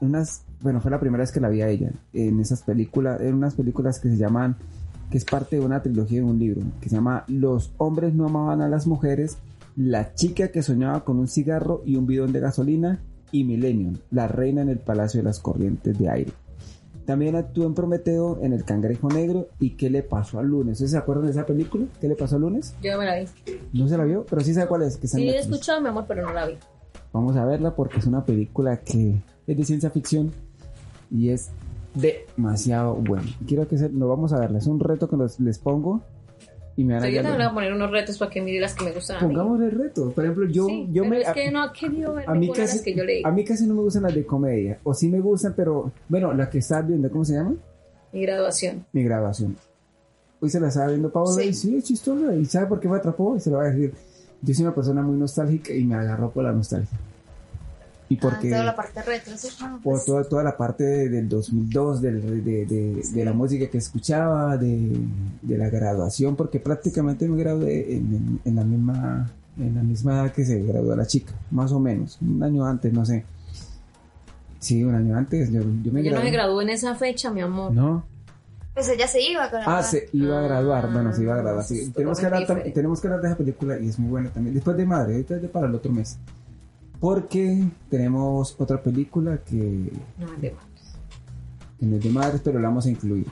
unas, 0.00 0.44
bueno, 0.60 0.80
fue 0.80 0.90
la 0.90 1.00
primera 1.00 1.22
vez 1.22 1.32
que 1.32 1.40
la 1.40 1.48
vi 1.48 1.62
a 1.62 1.68
ella, 1.68 1.92
en 2.12 2.40
esas 2.40 2.62
películas, 2.62 3.20
en 3.20 3.34
unas 3.34 3.54
películas 3.54 3.98
que 3.98 4.10
se 4.10 4.16
llaman, 4.16 4.56
que 5.12 5.18
es 5.18 5.26
parte 5.26 5.56
de 5.56 5.62
una 5.62 5.82
trilogía 5.82 6.20
de 6.20 6.24
un 6.24 6.38
libro, 6.38 6.62
que 6.80 6.88
se 6.88 6.96
llama 6.96 7.24
Los 7.28 7.70
hombres 7.76 8.14
no 8.14 8.24
amaban 8.24 8.62
a 8.62 8.68
las 8.68 8.86
mujeres, 8.86 9.36
La 9.76 10.14
chica 10.14 10.48
que 10.48 10.62
soñaba 10.62 11.04
con 11.04 11.18
un 11.18 11.28
cigarro 11.28 11.82
y 11.84 11.96
un 11.96 12.06
bidón 12.06 12.32
de 12.32 12.40
gasolina 12.40 13.02
y 13.30 13.44
Millennium, 13.44 13.98
la 14.10 14.26
reina 14.26 14.62
en 14.62 14.70
el 14.70 14.78
Palacio 14.78 15.20
de 15.20 15.24
las 15.24 15.38
Corrientes 15.38 15.98
de 15.98 16.08
Aire. 16.08 16.32
También 17.04 17.36
actuó 17.36 17.66
en 17.66 17.74
Prometeo, 17.74 18.38
en 18.42 18.54
El 18.54 18.64
Cangrejo 18.64 19.10
Negro 19.10 19.48
y 19.60 19.70
¿Qué 19.70 19.90
le 19.90 20.02
pasó 20.02 20.38
al 20.38 20.46
lunes? 20.46 20.74
¿Ustedes 20.74 20.92
se 20.92 20.98
acuerdan 20.98 21.26
de 21.26 21.32
esa 21.32 21.44
película? 21.44 21.84
¿Qué 22.00 22.08
le 22.08 22.16
pasó 22.16 22.36
al 22.36 22.42
lunes? 22.42 22.74
Yo 22.82 22.92
no 22.92 22.98
me 23.00 23.04
la 23.04 23.16
vi. 23.16 23.26
No 23.74 23.88
se 23.88 23.98
la 23.98 24.04
vio, 24.04 24.24
pero 24.24 24.40
sí 24.40 24.54
sabe 24.54 24.66
cuál 24.66 24.82
es. 24.82 24.96
Que 24.96 25.08
Sí, 25.08 25.28
he 25.28 25.38
escuchado, 25.38 25.80
mi 25.82 25.88
amor, 25.88 26.06
pero 26.08 26.22
no 26.26 26.32
la 26.32 26.46
vi. 26.46 26.54
Vamos 27.12 27.36
a 27.36 27.44
verla 27.44 27.74
porque 27.74 27.98
es 27.98 28.06
una 28.06 28.24
película 28.24 28.78
que 28.78 29.20
es 29.46 29.56
de 29.56 29.64
ciencia 29.64 29.90
ficción 29.90 30.30
y 31.10 31.28
es 31.28 31.50
demasiado 31.94 32.94
buena. 32.94 33.26
Quiero 33.46 33.66
que 33.68 33.78
se, 33.78 33.88
lo 33.88 34.08
vamos 34.08 34.32
a 34.32 34.40
verla. 34.40 34.58
Es 34.58 34.66
un 34.66 34.80
reto 34.80 35.08
que 35.08 35.16
los- 35.16 35.38
les 35.40 35.58
pongo 35.58 36.00
y 36.76 36.84
me 36.84 36.94
van 36.94 37.02
a 37.04 37.08
yo 37.10 37.16
también 37.22 37.36
voy 37.36 37.46
a 37.46 37.52
poner 37.54 37.72
unos 37.74 37.90
retos 37.90 38.16
para 38.18 38.30
que 38.30 38.40
mire 38.40 38.60
las 38.60 38.74
que 38.74 38.84
me 38.84 38.92
gustan 38.92 39.18
a 39.18 39.20
mí. 39.20 39.26
Pongamos 39.34 39.60
el 39.60 39.70
reto. 39.72 40.10
Por 40.10 40.24
ejemplo, 40.24 40.46
yo, 40.48 40.66
Sí, 40.66 40.88
yo 40.90 41.02
pero 41.02 41.14
me. 41.14 41.20
es 41.20 41.28
que 41.32 41.50
no 41.50 41.62
ha 41.62 41.72
querido 41.72 42.14
ver 42.14 42.28
a 42.28 42.34
mí, 42.34 42.46
de 42.48 42.58
las 42.58 42.70
casi, 42.72 42.82
que 42.82 42.94
yo 42.94 43.04
leí. 43.04 43.22
a 43.24 43.30
mí 43.30 43.44
casi 43.44 43.66
no 43.66 43.74
me 43.74 43.82
gustan 43.82 44.04
las 44.04 44.14
de 44.14 44.24
comedia. 44.24 44.78
O 44.84 44.94
sí 44.94 45.08
me 45.08 45.20
gustan, 45.20 45.54
pero. 45.56 45.92
Bueno, 46.08 46.32
la 46.32 46.48
que 46.48 46.58
estás 46.58 46.86
viendo, 46.86 47.10
¿cómo 47.10 47.24
se 47.24 47.34
llama? 47.34 47.54
Mi 48.12 48.22
graduación. 48.22 48.84
Mi 48.92 49.02
grabación. 49.04 49.56
Hoy 50.40 50.50
se 50.50 50.58
la 50.58 50.68
estaba 50.68 50.88
viendo 50.88 51.10
Paola 51.12 51.42
Sí. 51.42 51.48
y 51.48 51.54
sí, 51.54 51.76
es 51.76 51.84
chistosa. 51.84 52.34
¿Y 52.34 52.44
sabe 52.46 52.66
por 52.66 52.80
qué 52.80 52.88
me 52.88 52.96
atrapó? 52.96 53.36
Y 53.36 53.40
se 53.40 53.50
lo 53.50 53.58
va 53.58 53.64
a 53.64 53.70
decir. 53.70 53.92
Yo 54.40 54.52
soy 54.54 54.64
una 54.64 54.74
persona 54.74 55.02
muy 55.02 55.16
nostálgica 55.16 55.72
y 55.72 55.84
me 55.84 55.94
agarró 55.94 56.30
por 56.30 56.42
la 56.42 56.50
nostalgia. 56.52 56.98
Y 58.12 58.16
porque. 58.16 58.48
Ah, 58.48 58.56
toda 58.58 58.64
la 58.64 58.76
parte 58.76 59.02
retro, 59.02 59.36
sí, 59.38 59.48
bueno, 59.58 59.80
por 59.82 59.92
pues, 59.94 60.04
toda, 60.04 60.24
toda 60.24 60.42
la 60.44 60.56
parte 60.56 60.84
de- 60.84 61.08
del 61.08 61.28
2002, 61.28 62.02
del- 62.02 62.44
de, 62.44 62.66
de- 62.66 63.02
de 63.12 63.24
la 63.24 63.32
música 63.32 63.68
que 63.70 63.78
escuchaba, 63.78 64.56
de, 64.58 64.98
la 65.48 65.68
graduación, 65.70 66.36
porque 66.36 66.60
prácticamente 66.60 67.26
me 67.28 67.36
gradué 67.38 67.94
en, 67.96 68.14
en- 68.14 68.40
en 68.44 68.56
la 68.56 68.64
misma 68.64 69.30
en 69.58 69.74
la 69.74 69.82
misma 69.82 70.14
edad 70.14 70.32
que 70.32 70.44
se 70.46 70.62
graduó 70.62 70.96
la 70.96 71.06
chica, 71.06 71.32
más 71.50 71.72
o 71.72 71.78
menos, 71.80 72.18
un 72.22 72.42
año 72.42 72.64
antes, 72.66 72.90
no 72.92 73.04
sé. 73.04 73.24
Sí, 74.58 74.82
un 74.84 74.94
año 74.94 75.16
antes, 75.16 75.50
yo, 75.50 75.60
yo 75.60 75.92
me 75.92 76.02
Yo 76.02 76.10
no 76.10 76.16
gradué. 76.16 76.24
me 76.24 76.30
gradué 76.30 76.62
en 76.64 76.70
esa 76.70 76.94
fecha, 76.94 77.30
mi 77.30 77.40
amor. 77.40 77.72
No, 77.72 78.04
pues 78.74 78.88
ella 78.88 79.06
se 79.06 79.20
iba 79.20 79.50
con 79.50 79.60
ah, 79.66 79.82
se 79.82 80.08
iba 80.12 80.38
a 80.38 80.42
graduar, 80.42 80.90
bueno, 80.92 81.12
se 81.12 81.22
iba 81.22 81.34
a 81.34 81.38
graduar. 81.38 81.62
Ah, 81.62 81.66
sí. 81.66 81.90
Tenemos, 81.94 82.18
que 82.18 82.26
hablar, 82.26 82.46
tenemos 82.74 83.00
que 83.00 83.06
hablar 83.08 83.20
de 83.22 83.28
esa 83.28 83.36
película 83.36 83.78
y 83.78 83.88
es 83.88 83.98
muy 83.98 84.10
buena 84.10 84.30
también. 84.30 84.54
Después 84.54 84.76
de 84.76 84.86
Madre, 84.86 85.14
ahorita 85.16 85.36
para 85.52 85.66
el 85.66 85.74
otro 85.74 85.92
mes. 85.92 86.18
Porque 87.02 87.68
tenemos 87.90 88.54
otra 88.60 88.80
película 88.80 89.38
que 89.44 89.90
No, 90.20 90.30
de- 90.40 90.54
en 91.80 91.92
el 91.94 91.98
de 92.00 92.10
madres, 92.10 92.40
pero 92.44 92.60
la 92.60 92.68
vamos 92.68 92.86
a 92.86 92.90
incluir. 92.90 93.26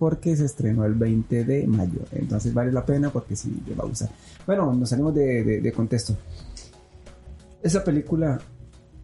Porque 0.00 0.36
se 0.36 0.44
estrenó 0.46 0.84
el 0.84 0.94
20 0.94 1.44
de 1.44 1.64
mayo. 1.68 2.00
Entonces 2.10 2.52
vale 2.52 2.72
la 2.72 2.84
pena 2.84 3.10
porque 3.10 3.36
sí, 3.36 3.62
le 3.68 3.76
va 3.76 3.84
a 3.84 3.86
gustar. 3.86 4.10
Bueno, 4.44 4.74
nos 4.74 4.88
salimos 4.90 5.14
de, 5.14 5.44
de- 5.44 5.60
de 5.60 5.72
contexto. 5.72 6.16
Esa 7.62 7.84
película, 7.84 8.40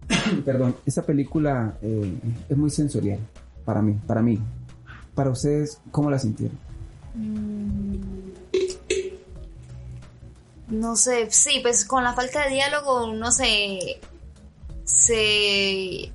perdón, 0.45 0.75
esa 0.85 1.03
película 1.07 1.79
eh, 1.81 2.19
es 2.49 2.57
muy 2.57 2.71
sensorial 2.71 3.21
para 3.65 3.81
mí, 3.81 3.97
para 4.09 4.23
mí. 4.23 4.41
Para 5.15 5.31
ustedes, 5.31 5.81
¿cómo 5.93 6.11
la 6.11 6.19
sintieron? 6.19 6.59
No 10.71 10.95
sé, 10.95 11.29
sí, 11.31 11.59
pues 11.61 11.85
con 11.85 12.05
la 12.05 12.15
falta 12.15 12.45
de 12.45 12.51
diálogo 12.51 13.07
uno 13.07 13.33
se, 13.33 14.01
se 14.85 16.13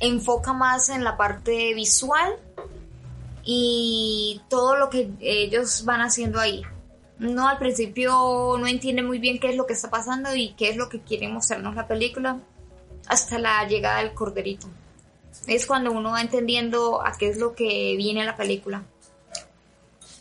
enfoca 0.00 0.52
más 0.52 0.88
en 0.88 1.04
la 1.04 1.16
parte 1.16 1.72
visual 1.72 2.36
y 3.44 4.40
todo 4.48 4.76
lo 4.76 4.90
que 4.90 5.10
ellos 5.20 5.84
van 5.84 6.00
haciendo 6.00 6.40
ahí. 6.40 6.62
No, 7.18 7.48
al 7.48 7.58
principio 7.58 8.56
no 8.58 8.66
entiende 8.66 9.02
muy 9.02 9.20
bien 9.20 9.38
qué 9.38 9.50
es 9.50 9.56
lo 9.56 9.66
que 9.66 9.72
está 9.72 9.88
pasando 9.88 10.34
y 10.34 10.54
qué 10.54 10.70
es 10.70 10.76
lo 10.76 10.88
que 10.88 11.00
quiere 11.00 11.28
mostrarnos 11.28 11.76
la 11.76 11.86
película 11.86 12.40
hasta 13.06 13.38
la 13.38 13.66
llegada 13.68 13.98
del 13.98 14.14
corderito. 14.14 14.68
Es 15.46 15.64
cuando 15.64 15.92
uno 15.92 16.10
va 16.10 16.20
entendiendo 16.20 17.04
a 17.04 17.12
qué 17.16 17.28
es 17.28 17.38
lo 17.38 17.54
que 17.54 17.94
viene 17.96 18.24
la 18.24 18.36
película. 18.36 18.82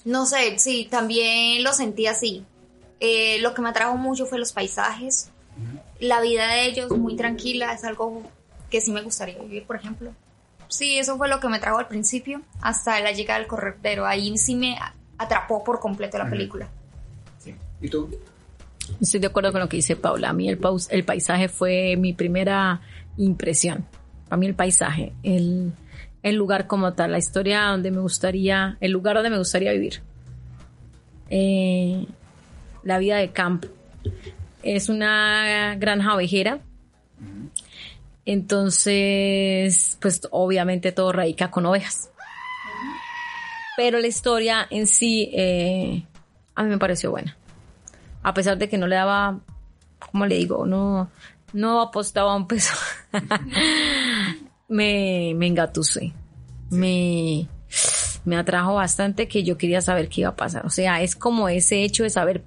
No 0.05 0.25
sé, 0.25 0.57
sí, 0.59 0.87
también 0.89 1.63
lo 1.63 1.73
sentí 1.73 2.05
así. 2.05 2.45
Eh, 2.99 3.39
lo 3.41 3.53
que 3.53 3.61
me 3.61 3.69
atrajo 3.69 3.97
mucho 3.97 4.25
fue 4.25 4.39
los 4.39 4.51
paisajes. 4.53 5.29
La 5.99 6.21
vida 6.21 6.47
de 6.47 6.65
ellos 6.65 6.91
muy 6.97 7.15
tranquila, 7.15 7.73
es 7.73 7.83
algo 7.83 8.23
que 8.69 8.81
sí 8.81 8.91
me 8.91 9.01
gustaría 9.01 9.37
vivir, 9.39 9.65
por 9.65 9.75
ejemplo. 9.75 10.11
Sí, 10.67 10.97
eso 10.97 11.17
fue 11.17 11.27
lo 11.29 11.39
que 11.39 11.47
me 11.47 11.59
trajo 11.59 11.77
al 11.79 11.87
principio, 11.87 12.41
hasta 12.61 12.99
la 12.99 13.11
llegada 13.11 13.39
del 13.39 13.47
corredero. 13.47 14.05
Ahí 14.05 14.37
sí 14.37 14.55
me 14.55 14.77
atrapó 15.17 15.63
por 15.63 15.79
completo 15.79 16.17
la 16.17 16.29
película. 16.29 16.67
¿Y 17.81 17.89
tú? 17.89 18.09
Estoy 19.01 19.19
de 19.19 19.27
acuerdo 19.27 19.51
con 19.51 19.61
lo 19.61 19.69
que 19.69 19.77
dice 19.77 19.95
Paula. 19.95 20.29
A 20.29 20.33
mí 20.33 20.47
el, 20.49 20.57
paus- 20.57 20.87
el 20.91 21.03
paisaje 21.03 21.47
fue 21.49 21.95
mi 21.97 22.13
primera 22.13 22.81
impresión. 23.17 23.85
Para 24.29 24.37
mí 24.39 24.45
el 24.45 24.55
paisaje, 24.55 25.13
el, 25.23 25.71
el 26.23 26.35
lugar 26.35 26.67
como 26.67 26.93
tal, 26.93 27.11
la 27.13 27.17
historia 27.17 27.63
donde 27.65 27.91
me 27.91 27.99
gustaría, 28.01 28.77
el 28.81 28.91
lugar 28.91 29.15
donde 29.15 29.29
me 29.29 29.37
gustaría 29.37 29.71
vivir. 29.71 30.01
Eh, 31.29 32.05
la 32.87 32.97
vida 32.97 33.17
de 33.17 33.31
campo. 33.31 33.67
Es 34.63 34.89
una 34.89 35.75
granja 35.75 36.15
ovejera. 36.15 36.59
Entonces, 38.25 39.97
pues 40.01 40.21
obviamente 40.31 40.91
todo 40.91 41.11
radica 41.11 41.51
con 41.51 41.65
ovejas. 41.65 42.09
Pero 43.77 43.99
la 43.99 44.07
historia 44.07 44.67
en 44.69 44.87
sí 44.87 45.29
eh, 45.33 46.03
a 46.55 46.63
mí 46.63 46.69
me 46.69 46.77
pareció 46.79 47.11
buena 47.11 47.37
a 48.27 48.33
pesar 48.33 48.57
de 48.57 48.67
que 48.67 48.77
no 48.77 48.87
le 48.87 48.97
daba, 48.97 49.39
¿cómo 50.11 50.25
le 50.25 50.35
digo? 50.35 50.65
No, 50.65 51.09
no 51.53 51.81
apostaba 51.81 52.35
un 52.35 52.45
peso. 52.45 52.73
me, 54.67 55.31
me 55.33 55.47
engatusé. 55.47 56.11
Me, 56.69 57.47
me 58.25 58.35
atrajo 58.35 58.73
bastante 58.73 59.29
que 59.29 59.45
yo 59.45 59.57
quería 59.57 59.79
saber 59.79 60.09
qué 60.09 60.21
iba 60.21 60.31
a 60.31 60.35
pasar. 60.35 60.65
O 60.65 60.69
sea, 60.69 61.01
es 61.01 61.15
como 61.15 61.47
ese 61.47 61.83
hecho 61.83 62.03
de 62.03 62.09
saber 62.09 62.43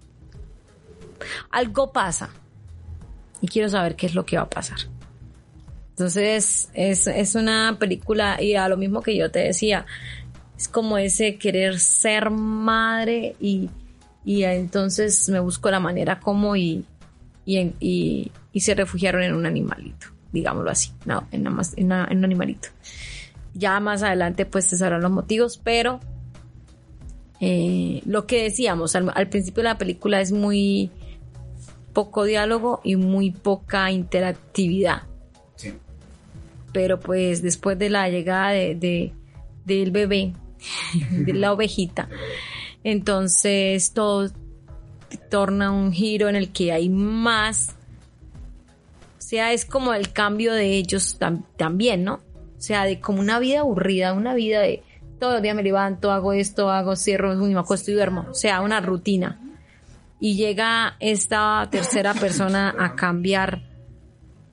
algo 1.51 1.93
pasa 1.93 2.31
y 3.41 3.49
quiero 3.49 3.69
saber 3.69 3.97
qué 3.97 4.07
es 4.07 4.15
lo 4.15 4.25
que 4.27 4.37
va 4.37 4.43
a 4.43 4.51
pasar. 4.51 4.79
Entonces, 5.91 6.71
es, 6.73 7.07
es 7.07 7.35
una 7.35 7.77
película, 7.79 8.43
y 8.43 8.55
a 8.55 8.69
lo 8.69 8.77
mismo 8.79 9.03
que 9.03 9.17
yo 9.17 9.31
te 9.31 9.41
decía, 9.41 9.85
es 10.57 10.67
como 10.69 10.97
ese 10.99 11.37
querer 11.37 11.79
ser 11.79 12.31
madre 12.31 13.37
y, 13.41 13.69
y 14.25 14.45
entonces 14.45 15.29
me 15.29 15.41
busco 15.41 15.71
la 15.71 15.79
manera 15.81 16.19
como 16.21 16.57
y, 16.57 16.85
y, 17.45 17.73
y, 18.53 18.61
se 18.61 18.75
refugiaron 18.75 19.23
en 19.23 19.35
un 19.35 19.45
animalito, 19.47 20.07
digámoslo 20.33 20.71
así, 20.71 20.93
no, 21.05 21.27
en, 21.33 21.43
más- 21.53 21.75
en 21.77 21.87
una- 21.87 22.07
en 22.11 22.19
un 22.19 22.25
animalito. 22.25 22.69
Ya 23.53 23.79
más 23.81 24.03
adelante 24.03 24.47
pues 24.47 24.69
te 24.69 24.77
sabrán 24.77 25.03
los 25.03 25.11
motivos, 25.11 25.61
pero 25.63 26.01
eh, 27.41 28.03
lo 28.07 28.27
que 28.27 28.45
decíamos 28.45 28.95
al 28.97 29.29
principio 29.29 29.63
de 29.63 29.69
la 29.71 29.79
película 29.79 30.21
es 30.21 30.31
muy 30.33 30.91
poco 31.92 32.24
diálogo 32.24 32.81
y 32.85 32.96
muy 32.96 33.31
poca 33.31 33.90
interactividad. 33.90 35.03
Sí. 35.57 35.74
Pero 36.72 37.00
pues 37.00 37.42
después 37.42 37.79
de 37.79 37.90
la 37.90 38.09
llegada 38.09 38.50
de, 38.50 38.74
de- 38.74 39.12
del 39.64 39.90
bebé, 39.90 40.33
de 41.11 41.33
la 41.35 41.53
ovejita, 41.53 42.09
entonces 42.85 43.92
todo 43.92 44.31
torna 45.31 45.70
un 45.72 45.92
giro 45.92 46.29
en 46.29 46.37
el 46.37 46.50
que 46.53 46.72
hay 46.72 46.88
más. 46.88 47.74
O 49.18 49.22
sea, 49.22 49.53
es 49.53 49.64
como 49.64 49.94
el 49.94 50.12
cambio 50.12 50.53
de 50.55 50.74
ellos 50.76 51.18
tam- 51.20 51.44
también, 51.57 52.05
¿no? 52.05 52.14
O 52.14 52.61
sea, 52.62 52.85
de 52.85 53.00
como 53.00 53.20
una 53.20 53.38
vida 53.38 53.61
aburrida, 53.61 54.12
una 54.12 54.35
vida 54.35 54.61
de 54.61 54.83
todos 55.18 55.35
los 55.35 55.42
días 55.42 55.55
me 55.57 55.62
levanto, 55.62 56.11
hago 56.11 56.33
esto, 56.33 56.70
hago, 56.70 56.96
cierro, 56.96 57.35
me 57.35 57.59
acuesto 57.59 57.90
y 57.90 57.94
duermo. 57.94 58.26
O 58.31 58.35
sea, 58.35 58.61
una 58.61 58.81
rutina. 58.81 59.38
Y 60.21 60.37
llega 60.37 60.97
esta 61.01 61.67
tercera 61.71 62.13
persona 62.15 62.75
a 62.79 62.95
cambiar 62.95 63.63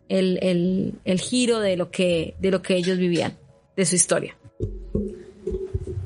el, 0.09 0.39
el- 0.41 0.95
el 1.03 1.19
giro 1.19 1.59
de 1.59 1.75
lo 1.75 1.91
que, 1.91 2.35
de 2.39 2.51
lo 2.51 2.61
que 2.61 2.75
ellos 2.77 2.97
vivían, 2.97 3.33
de 3.75 3.85
su 3.85 3.95
historia. 3.95 4.35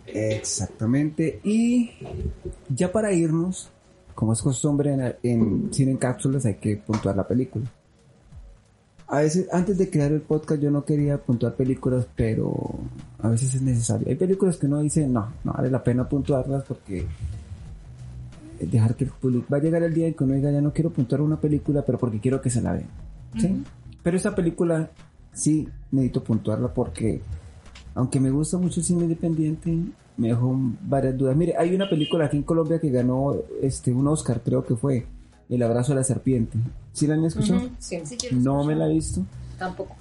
Exactamente. 0.07 1.39
Y 1.43 1.91
ya 2.69 2.91
para 2.91 3.13
irnos, 3.13 3.69
como 4.15 4.33
es 4.33 4.41
costumbre 4.41 4.93
en, 4.93 5.15
en 5.23 5.69
en 5.77 5.97
Cápsulas, 5.97 6.45
hay 6.45 6.55
que 6.55 6.77
puntuar 6.77 7.15
la 7.15 7.27
película. 7.27 7.65
A 9.07 9.19
veces, 9.19 9.47
antes 9.51 9.77
de 9.77 9.89
crear 9.89 10.11
el 10.11 10.21
podcast, 10.21 10.61
yo 10.61 10.71
no 10.71 10.85
quería 10.85 11.17
puntuar 11.17 11.55
películas, 11.55 12.07
pero 12.15 12.53
a 13.21 13.27
veces 13.29 13.55
es 13.55 13.61
necesario. 13.61 14.07
Hay 14.07 14.15
películas 14.15 14.55
que 14.57 14.67
uno 14.67 14.79
dice, 14.81 15.05
no, 15.07 15.33
no 15.43 15.53
vale 15.53 15.69
la 15.69 15.83
pena 15.83 16.07
puntuarlas 16.07 16.63
porque 16.63 17.05
dejar 18.65 18.95
que 18.95 19.05
el 19.05 19.09
público... 19.11 19.45
Va 19.51 19.57
a 19.57 19.61
llegar 19.61 19.83
el 19.83 19.93
día 19.93 20.07
en 20.07 20.13
que 20.13 20.23
uno 20.23 20.33
diga, 20.33 20.51
ya 20.51 20.61
no 20.61 20.73
quiero 20.73 20.91
puntuar 20.91 21.21
una 21.21 21.39
película, 21.39 21.83
pero 21.85 21.97
porque 21.97 22.19
quiero 22.19 22.41
que 22.41 22.49
se 22.49 22.61
la 22.61 22.73
vean. 22.73 22.87
¿sí? 23.39 23.63
Pero 24.03 24.17
esta 24.17 24.35
película 24.35 24.89
sí 25.33 25.67
necesito 25.91 26.23
puntuarla 26.23 26.73
porque 26.73 27.21
aunque 27.95 28.19
me 28.19 28.29
gusta 28.31 28.57
mucho 28.57 28.79
el 28.79 28.85
cine 28.85 29.03
independiente, 29.03 29.77
me 30.17 30.29
dejó 30.29 30.55
varias 30.81 31.17
dudas. 31.17 31.35
Mire, 31.35 31.55
hay 31.57 31.73
una 31.75 31.89
película 31.89 32.25
aquí 32.25 32.37
en 32.37 32.43
Colombia 32.43 32.79
que 32.79 32.89
ganó 32.89 33.35
este 33.61 33.91
un 33.91 34.07
Oscar, 34.07 34.41
creo 34.43 34.63
que 34.65 34.75
fue 34.75 35.05
El 35.49 35.61
abrazo 35.63 35.91
de 35.93 35.99
la 35.99 36.03
serpiente. 36.03 36.57
¿Sí 36.93 37.07
la 37.07 37.15
han 37.15 37.25
escuchado? 37.25 37.69
Sí, 37.79 37.99
Sí, 38.03 38.17
lo 38.31 38.39
No 38.41 38.63
me 38.65 38.75
la 38.75 38.87
he 38.87 38.93
visto, 38.93 39.25
tampoco. 39.57 39.95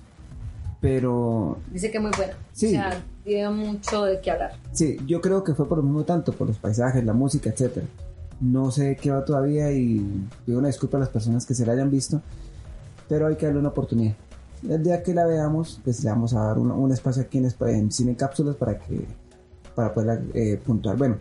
pero 0.81 1.59
Dice 1.73 1.90
que 1.90 1.99
es 1.99 2.03
muy 2.03 2.12
buena. 2.16 2.35
Sí. 2.53 2.66
O 2.66 2.70
sea, 2.70 3.03
tiene 3.25 3.51
mucho 3.51 4.05
de 4.05 4.20
qué 4.20 4.31
hablar. 4.31 4.53
sí, 4.73 4.96
yo 5.07 5.20
creo 5.20 5.44
que 5.44 5.55
fue 5.55 5.68
por 5.68 5.79
lo 5.79 5.85
mismo 5.85 6.05
tanto, 6.05 6.33
por 6.33 6.46
los 6.49 6.59
paisajes, 6.59 7.05
la 7.05 7.12
música, 7.12 7.51
etcétera. 7.51 7.87
No 8.40 8.70
sé 8.70 8.96
qué 8.96 9.11
va 9.11 9.24
todavía 9.24 9.70
y 9.72 10.00
pido 10.46 10.59
una 10.59 10.68
disculpa 10.68 10.96
a 10.96 11.00
las 11.00 11.11
personas 11.11 11.44
que 11.44 11.55
se 11.55 11.66
la 11.66 11.72
hayan 11.72 11.90
visto, 11.90 12.22
pero 13.09 13.26
hay 13.26 13.37
que 13.37 13.46
darle 13.46 13.61
una 13.61 13.68
oportunidad. 13.68 14.14
El 14.68 14.83
día 14.83 15.03
que 15.03 15.14
la 15.14 15.26
veamos, 15.26 15.81
pues 15.85 16.03
le 16.05 16.11
vamos 16.11 16.35
a 16.35 16.44
dar 16.44 16.59
un, 16.59 16.92
espacio 16.92 17.22
aquí 17.22 17.38
en, 17.38 17.53
en 17.68 17.90
Cine 17.90 18.16
Cápsulas 18.16 18.57
para 18.57 18.79
que 18.79 19.07
para 19.74 19.94
poder 19.94 20.22
eh, 20.35 20.61
puntuar. 20.64 20.96
Bueno, 20.96 21.18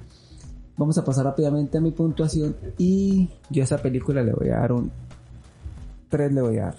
vamos 0.77 0.97
a 0.97 1.05
pasar 1.05 1.25
rápidamente 1.25 1.77
a 1.77 1.81
mi 1.81 1.91
puntuación 1.91 2.55
y 2.77 3.29
yo 3.49 3.61
a 3.61 3.65
esta 3.65 3.77
película 3.77 4.23
le 4.23 4.33
voy 4.33 4.49
a 4.49 4.57
dar 4.57 4.71
un 4.71 4.91
3 6.09 6.33
le 6.33 6.41
voy 6.41 6.57
a 6.57 6.65
dar. 6.65 6.75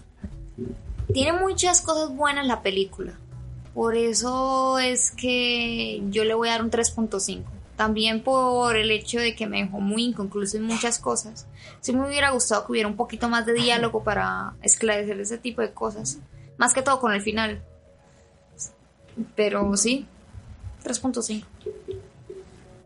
Tiene 1.13 1.39
muchas 1.39 1.81
cosas 1.81 2.15
buenas 2.15 2.47
la 2.47 2.63
película. 2.63 3.15
Por 3.75 3.97
eso 3.97 4.79
es 4.79 5.11
que 5.13 6.03
yo 6.11 6.25
le 6.25 6.35
voy 6.35 6.49
a 6.49 6.53
dar 6.53 6.65
un 6.65 6.71
3.5. 6.71 7.43
También 7.81 8.23
por 8.23 8.77
el 8.77 8.91
hecho 8.91 9.21
de 9.21 9.35
que 9.35 9.47
me 9.47 9.63
dejó 9.63 9.81
muy 9.81 10.05
inconcluso 10.05 10.59
en 10.59 10.65
muchas 10.65 10.99
cosas. 10.99 11.47
Sí 11.81 11.95
me 11.95 12.07
hubiera 12.07 12.29
gustado 12.29 12.67
que 12.67 12.73
hubiera 12.73 12.87
un 12.87 12.95
poquito 12.95 13.31
más 13.31 13.47
de 13.47 13.55
diálogo 13.55 14.05
para 14.05 14.53
esclarecer 14.61 15.19
ese 15.19 15.39
tipo 15.39 15.63
de 15.63 15.73
cosas. 15.73 16.19
Más 16.59 16.75
que 16.75 16.83
todo 16.83 17.01
con 17.01 17.15
el 17.15 17.23
final. 17.23 17.63
Pero 19.35 19.75
sí, 19.79 20.07
3.5. 20.85 21.43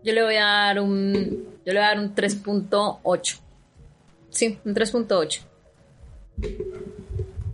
Yo 0.04 0.12
le 0.12 0.22
voy 0.22 0.36
a 0.36 0.44
dar 0.44 0.78
un. 0.78 1.44
Yo 1.66 1.72
le 1.72 1.80
voy 1.80 1.86
a 1.86 1.88
dar 1.88 1.98
un 1.98 2.14
3.8. 2.14 3.40
Sí, 4.30 4.60
un 4.64 4.74
3.8. 4.76 5.40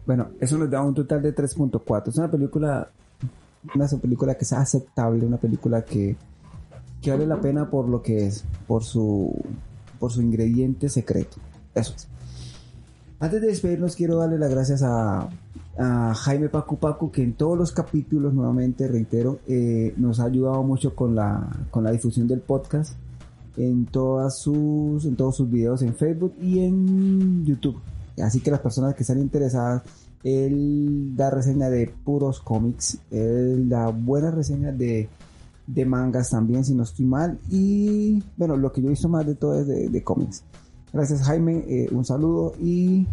Bueno, 0.04 0.32
eso 0.38 0.58
nos 0.58 0.70
da 0.70 0.82
un 0.82 0.94
total 0.94 1.22
de 1.22 1.34
3.4. 1.34 2.08
Es 2.08 2.16
una 2.18 2.30
película, 2.30 2.90
una 3.74 3.88
película 3.88 4.34
que 4.34 4.44
es 4.44 4.52
aceptable, 4.52 5.24
una 5.24 5.38
película 5.38 5.82
que, 5.82 6.18
que 7.00 7.10
vale 7.10 7.26
la 7.26 7.40
pena 7.40 7.70
por 7.70 7.88
lo 7.88 8.02
que 8.02 8.26
es, 8.26 8.44
por 8.66 8.84
su, 8.84 9.34
por 9.98 10.12
su 10.12 10.22
ingrediente 10.22 10.88
secreto. 10.88 11.36
Eso 11.74 11.94
es. 11.96 12.08
Antes 13.18 13.42
de 13.42 13.48
despedirnos, 13.48 13.96
quiero 13.96 14.16
darle 14.16 14.38
las 14.38 14.50
gracias 14.50 14.82
a, 14.82 15.28
a 15.78 16.14
Jaime 16.14 16.48
Pacu 16.48 16.78
Pacu, 16.78 17.10
que 17.10 17.22
en 17.22 17.34
todos 17.34 17.56
los 17.56 17.72
capítulos, 17.72 18.32
nuevamente 18.32 18.88
reitero, 18.88 19.40
eh, 19.46 19.92
nos 19.98 20.20
ha 20.20 20.24
ayudado 20.24 20.62
mucho 20.62 20.94
con 20.94 21.14
la, 21.14 21.66
con 21.70 21.84
la 21.84 21.90
difusión 21.90 22.26
del 22.26 22.40
podcast 22.40 22.94
en 23.56 23.84
todas 23.86 24.38
sus, 24.38 25.04
en 25.04 25.16
todos 25.16 25.36
sus 25.36 25.50
videos 25.50 25.82
en 25.82 25.94
Facebook 25.94 26.34
y 26.40 26.60
en 26.60 27.44
YouTube. 27.44 27.78
Así 28.22 28.40
que 28.40 28.50
las 28.50 28.60
personas 28.60 28.94
que 28.94 29.02
están 29.02 29.18
interesadas, 29.18 29.82
él 30.22 31.12
da 31.14 31.30
reseña 31.30 31.68
de 31.70 31.92
puros 32.04 32.40
cómics, 32.40 32.98
él 33.10 33.68
da 33.68 33.88
buenas 33.88 34.34
reseñas 34.34 34.76
de, 34.76 35.08
de 35.72 35.84
mangas 35.84 36.30
también, 36.30 36.64
si 36.64 36.74
no 36.74 36.82
estoy 36.82 37.06
mal. 37.06 37.38
Y 37.48 38.22
bueno, 38.36 38.56
lo 38.56 38.72
que 38.72 38.80
yo 38.80 38.88
he 38.88 38.90
visto 38.90 39.08
más 39.08 39.26
de 39.26 39.34
todo 39.34 39.58
es 39.58 39.66
de, 39.66 39.88
de. 39.88 40.04
Gracias 40.92 41.22
Jaime, 41.22 41.64
eh, 41.68 41.88
un 41.92 42.04
saludo 42.04 42.52
y 42.58 43.06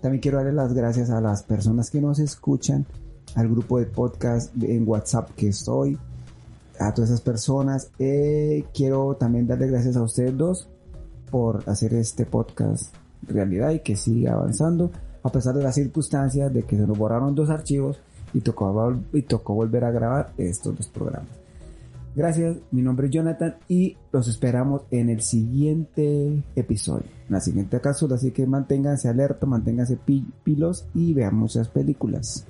también 0.00 0.20
quiero 0.20 0.38
darle 0.38 0.52
las 0.52 0.72
gracias 0.72 1.10
a 1.10 1.20
las 1.20 1.44
personas 1.44 1.90
que 1.90 2.00
nos 2.00 2.18
escuchan, 2.18 2.86
al 3.36 3.48
grupo 3.48 3.78
de 3.78 3.86
podcast 3.86 4.52
en 4.62 4.88
WhatsApp 4.88 5.30
que 5.36 5.48
estoy, 5.48 5.96
a 6.80 6.92
todas 6.92 7.10
esas 7.10 7.20
personas. 7.20 7.90
Eh, 7.98 8.64
quiero 8.74 9.14
también 9.14 9.46
darle 9.46 9.68
gracias 9.68 9.96
a 9.96 10.02
ustedes 10.02 10.36
dos 10.36 10.68
por 11.30 11.62
hacer 11.68 11.94
este 11.94 12.26
podcast 12.26 12.92
realidad 13.28 13.70
y 13.70 13.80
que 13.80 13.94
siga 13.94 14.32
avanzando 14.32 14.90
a 15.22 15.30
pesar 15.30 15.54
de 15.54 15.62
las 15.62 15.74
circunstancias 15.74 16.52
de 16.52 16.62
que 16.62 16.76
se 16.76 16.86
nos 16.86 16.96
borraron 16.96 17.34
dos 17.34 17.50
archivos 17.50 18.00
y 18.32 18.40
tocó, 18.40 18.96
y 19.12 19.22
tocó 19.22 19.54
volver 19.54 19.84
a 19.84 19.90
grabar 19.90 20.32
estos 20.38 20.76
dos 20.76 20.88
programas. 20.88 21.39
Gracias, 22.14 22.56
mi 22.72 22.82
nombre 22.82 23.06
es 23.06 23.12
Jonathan 23.12 23.56
y 23.68 23.96
los 24.12 24.26
esperamos 24.26 24.82
en 24.90 25.10
el 25.10 25.22
siguiente 25.22 26.42
episodio, 26.56 27.04
en 27.28 27.32
la 27.34 27.40
siguiente 27.40 27.80
cápsula, 27.80 28.16
así 28.16 28.32
que 28.32 28.46
manténganse 28.46 29.08
alerta, 29.08 29.46
manténganse 29.46 29.96
pi- 29.96 30.26
pilos 30.42 30.86
y 30.92 31.14
vean 31.14 31.36
muchas 31.36 31.68
películas. 31.68 32.44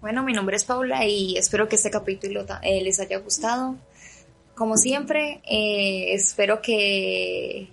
Bueno, 0.00 0.24
mi 0.24 0.32
nombre 0.32 0.56
es 0.56 0.64
Paula 0.64 1.06
y 1.06 1.36
espero 1.36 1.68
que 1.68 1.76
este 1.76 1.90
capítulo 1.90 2.46
eh, 2.62 2.82
les 2.82 3.00
haya 3.00 3.18
gustado. 3.18 3.76
Como 4.54 4.76
siempre, 4.78 5.42
eh, 5.48 6.14
espero 6.14 6.62
que, 6.62 7.68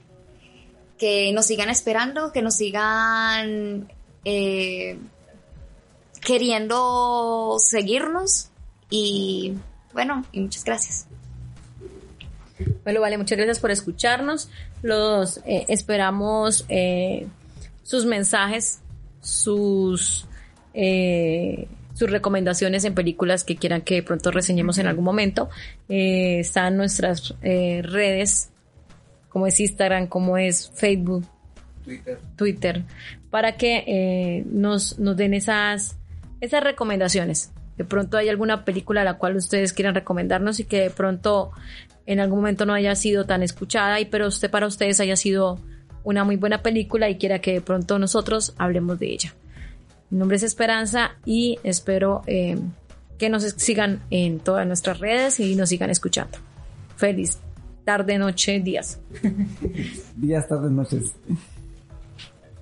que 0.98 1.32
nos 1.34 1.46
sigan 1.46 1.70
esperando, 1.70 2.32
que 2.34 2.42
nos 2.42 2.56
sigan 2.56 3.88
eh, 4.26 4.98
queriendo 6.26 7.56
seguirnos 7.60 8.50
y 8.90 9.54
bueno, 9.94 10.26
y 10.32 10.42
muchas 10.42 10.64
gracias. 10.64 11.08
Bueno, 12.84 13.02
vale, 13.02 13.18
muchas 13.18 13.38
gracias 13.38 13.60
por 13.60 13.72
escucharnos. 13.72 14.50
Los 14.82 15.38
eh, 15.46 15.66
esperamos 15.68 16.66
eh, 16.70 17.28
sus 17.84 18.06
mensajes, 18.06 18.82
sus 19.22 20.28
eh, 20.74 21.68
sus 21.94 22.10
recomendaciones 22.10 22.84
en 22.86 22.96
películas 22.96 23.44
que 23.44 23.56
quieran 23.56 23.82
que 23.82 24.02
pronto 24.02 24.32
reseñemos 24.32 24.78
en 24.78 24.88
algún 24.88 25.06
momento. 25.06 25.50
Eh, 25.90 26.40
están 26.40 26.78
nuestras 26.78 27.36
eh, 27.44 27.82
redes, 27.84 28.50
como 29.30 29.48
es 29.48 29.60
Instagram, 29.60 30.08
como 30.08 30.38
es 30.38 30.72
Facebook, 30.74 31.26
Twitter, 32.36 32.84
para 33.30 33.56
que 33.56 33.84
eh, 33.86 34.44
nos, 34.48 35.00
nos 35.00 35.18
den 35.18 35.34
esas, 35.34 35.98
esas 36.40 36.64
recomendaciones. 36.64 37.52
De 37.78 37.86
pronto 37.86 38.18
hay 38.18 38.30
alguna 38.30 38.66
película 38.66 39.02
a 39.02 39.04
la 39.04 39.18
cual 39.18 39.36
ustedes 39.36 39.74
quieran 39.74 39.96
recomendarnos 39.96 40.60
y 40.60 40.66
que 40.66 40.82
de 40.82 40.90
pronto 40.90 41.52
en 42.06 42.20
algún 42.20 42.40
momento 42.40 42.66
no 42.66 42.74
haya 42.74 42.96
sido 42.96 43.26
tan 43.26 43.44
escuchada 43.44 44.00
y 44.00 44.06
pero 44.06 44.28
usted 44.28 44.50
para 44.50 44.68
ustedes 44.68 45.00
haya 45.00 45.16
sido 45.16 45.60
una 46.04 46.24
muy 46.24 46.36
buena 46.36 46.62
película 46.62 47.10
y 47.10 47.18
quiera 47.18 47.40
que 47.40 47.54
de 47.54 47.62
pronto 47.62 48.00
nosotros 48.00 48.54
hablemos 48.58 49.00
de 49.00 49.14
ella. 49.14 49.34
Mi 50.10 50.20
nombre 50.20 50.38
es 50.38 50.44
Esperanza 50.44 51.12
y 51.26 51.60
espero 51.64 52.22
eh, 52.28 52.58
que 53.18 53.30
nos 53.30 53.44
sigan 53.44 54.02
en 54.10 54.40
todas 54.40 54.68
nuestras 54.68 55.00
redes 55.00 55.40
y 55.40 55.56
nos 55.56 55.70
sigan 55.70 55.90
escuchando. 55.90 56.38
Feliz 56.98 57.40
tarde, 57.84 58.18
noche, 58.18 58.60
días. 58.60 59.00
Días, 60.16 60.48
tardes, 60.48 60.72
noches. 60.72 61.12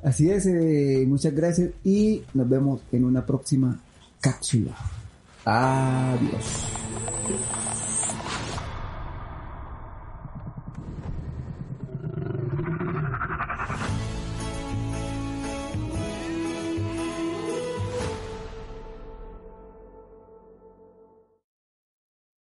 Así 0.04 0.30
es, 0.32 0.46
eh, 0.46 1.04
muchas 1.08 1.34
gracias 1.34 1.72
y 1.84 2.24
nos 2.34 2.48
vemos 2.48 2.82
en 2.92 3.04
una 3.04 3.26
próxima 3.26 3.80
cápsula. 4.22 4.76
Adiós. 5.50 6.70